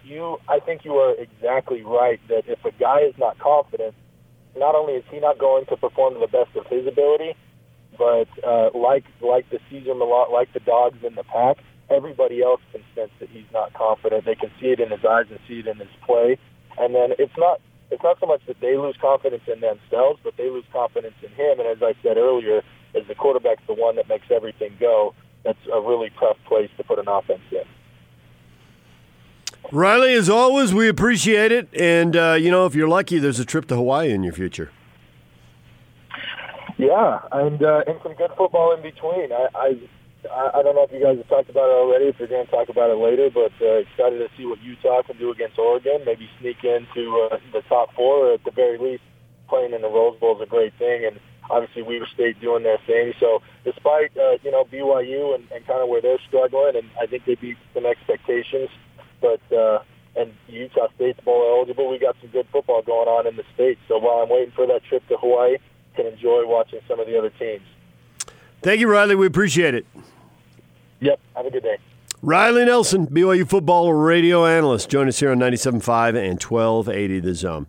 you. 0.04 0.38
I 0.50 0.60
think 0.60 0.86
you 0.86 0.94
are 0.94 1.14
exactly 1.14 1.84
right 1.84 2.20
that 2.30 2.44
if 2.48 2.64
a 2.66 2.72
guy 2.72 3.02
is 3.02 3.14
not 3.20 3.38
confident, 3.38 3.94
not 4.58 4.74
only 4.74 4.94
is 4.94 5.04
he 5.12 5.20
not 5.20 5.38
going 5.38 5.66
to 5.68 5.78
perform 5.78 6.14
to 6.16 6.20
the 6.22 6.28
best 6.28 6.56
of 6.56 6.66
his 6.68 6.88
ability, 6.88 7.36
but 7.98 8.28
uh, 8.48 8.70
like 8.74 9.04
like 9.22 9.50
the 9.50 9.60
Cesar 9.70 9.94
Millan, 9.94 10.32
like 10.32 10.52
the 10.54 10.62
dogs 10.62 10.98
in 11.04 11.16
the 11.16 11.24
pack, 11.24 11.58
everybody 11.90 12.42
else 12.42 12.62
can 12.72 12.82
sense 12.96 13.12
that 13.20 13.30
he's 13.30 13.50
not 13.54 13.74
confident. 13.74 14.26
They 14.26 14.36
can 14.36 14.52
see 14.60 14.68
it 14.68 14.80
in 14.80 14.90
his 14.90 15.04
eyes 15.06 15.26
and 15.30 15.40
see 15.48 15.60
it 15.60 15.68
in 15.68 15.78
his 15.78 15.92
play. 16.06 16.38
And 16.78 16.96
then 16.96 17.12
it's 17.20 17.36
not 17.38 17.62
it's 17.92 18.04
not 18.04 18.18
so 18.20 18.26
much 18.26 18.42
that 18.48 18.60
they 18.62 18.78
lose 18.78 18.96
confidence 19.00 19.44
in 19.52 19.62
themselves, 19.62 20.20
but 20.24 20.36
they 20.38 20.50
lose 20.50 20.66
confidence 20.74 21.16
in 21.22 21.30
him. 21.30 21.60
And 21.60 21.68
as 21.68 21.84
I 21.84 21.94
said 22.02 22.18
earlier, 22.18 22.64
as 22.96 23.04
the 23.08 23.16
quarterback's 23.16 23.64
the 23.68 23.74
one 23.74 23.96
that 23.98 24.10
makes 24.10 24.28
everything 24.32 24.76
go, 24.80 25.14
that's 25.44 25.60
a 25.72 25.80
really 25.80 26.10
tough 26.20 26.38
place 26.48 26.70
to 26.78 26.84
put 26.84 27.00
an 27.00 27.08
offense 27.08 27.46
in. 27.52 27.66
Riley, 29.72 30.14
as 30.14 30.30
always, 30.30 30.74
we 30.74 30.88
appreciate 30.88 31.52
it. 31.52 31.68
And, 31.74 32.16
uh, 32.16 32.34
you 32.34 32.52
know, 32.52 32.66
if 32.66 32.76
you're 32.76 32.88
lucky, 32.88 33.20
there's 33.20 33.40
a 33.40 33.46
trip 33.46 33.68
to 33.68 33.76
Hawaii 33.76 34.12
in 34.12 34.24
your 34.24 34.34
future. 34.34 34.72
Yeah, 36.78 37.20
and 37.32 37.64
uh, 37.64 37.84
and 37.88 37.98
some 38.04 38.16
good 38.16 38.32
football 38.38 38.76
in 38.76 38.82
between. 38.82 39.32
I, 39.32 39.48
I 39.56 39.80
I, 40.32 40.62
don't 40.64 40.76
know 40.76 40.84
if 40.84 40.92
you 40.92 41.02
guys 41.02 41.18
have 41.18 41.28
talked 41.28 41.50
about 41.50 41.70
it 41.70 41.78
already. 41.78 42.06
If 42.06 42.20
you're 42.20 42.28
going 42.28 42.46
to 42.46 42.52
talk 42.52 42.70
about 42.70 42.90
it 42.90 42.98
later, 42.98 43.30
but 43.30 43.52
uh, 43.62 43.86
excited 43.86 44.18
to 44.20 44.30
see 44.38 44.46
what 44.46 44.62
Utah 44.62 45.02
can 45.04 45.18
do 45.18 45.32
against 45.32 45.58
Oregon. 45.58 46.02
Maybe 46.06 46.30
sneak 46.40 46.64
into 46.64 47.30
uh, 47.32 47.38
the 47.54 47.62
top 47.70 47.94
four, 47.94 48.28
or 48.28 48.34
at 48.34 48.44
the 48.44 48.52
very 48.52 48.78
least, 48.78 49.04
playing 49.48 49.74
in 49.74 49.82
the 49.82 49.88
Rose 49.88 50.20
Bowl 50.20 50.36
is 50.36 50.42
a 50.42 50.50
great 50.50 50.74
thing. 50.78 51.06
And 51.06 51.20
obviously, 51.50 51.82
Weber 51.82 52.08
State 52.14 52.40
doing 52.42 52.64
their 52.64 52.80
thing. 52.86 53.14
So, 53.20 53.42
despite 53.64 54.16
uh, 54.18 54.38
you 54.44 54.52
know 54.52 54.66
BYU 54.66 55.36
and, 55.36 55.46
and 55.52 55.66
kind 55.66 55.82
of 55.82 55.90
where 55.90 56.02
they're 56.02 56.22
struggling, 56.28 56.76
and 56.76 56.90
I 57.02 57.06
think 57.06 57.26
they 57.26 57.36
beat 57.36 57.58
some 57.74 57.86
expectations, 57.86 58.70
but 59.22 59.42
uh, 59.56 59.80
and 60.16 60.34
Utah 60.48 60.88
State's 60.96 61.20
bowl 61.22 61.56
eligible, 61.58 61.90
we 61.90 62.00
got 62.00 62.16
some 62.22 62.30
good 62.30 62.48
football 62.52 62.82
going 62.82 63.08
on 63.08 63.28
in 63.28 63.36
the 63.36 63.44
state. 63.54 63.78
So 63.88 63.98
while 63.98 64.24
I'm 64.24 64.30
waiting 64.30 64.52
for 64.52 64.66
that 64.68 64.84
trip 64.86 65.06
to 65.10 65.18
Hawaii, 65.18 65.58
can 65.96 66.06
enjoy 66.06 66.46
watching 66.46 66.80
some 66.88 67.00
of 67.00 67.08
the 67.08 67.18
other 67.18 67.32
teams. 67.32 67.64
Thank 68.62 68.80
you, 68.80 68.88
Riley. 68.88 69.16
We 69.16 69.28
appreciate 69.28 69.76
it. 69.76 69.86
Yep. 71.00 71.20
Have 71.36 71.46
a 71.46 71.52
good 71.52 71.64
day. 71.64 71.78
Riley 72.22 72.66
Nelson, 72.66 73.08
BYU 73.08 73.48
football 73.48 73.94
radio 73.94 74.46
analyst, 74.46 74.90
join 74.90 75.08
us 75.08 75.20
here 75.20 75.32
on 75.32 75.38
97.5 75.38 76.18
and 76.18 76.42
1280 76.42 77.20
The 77.20 77.36
Zone. 77.36 77.64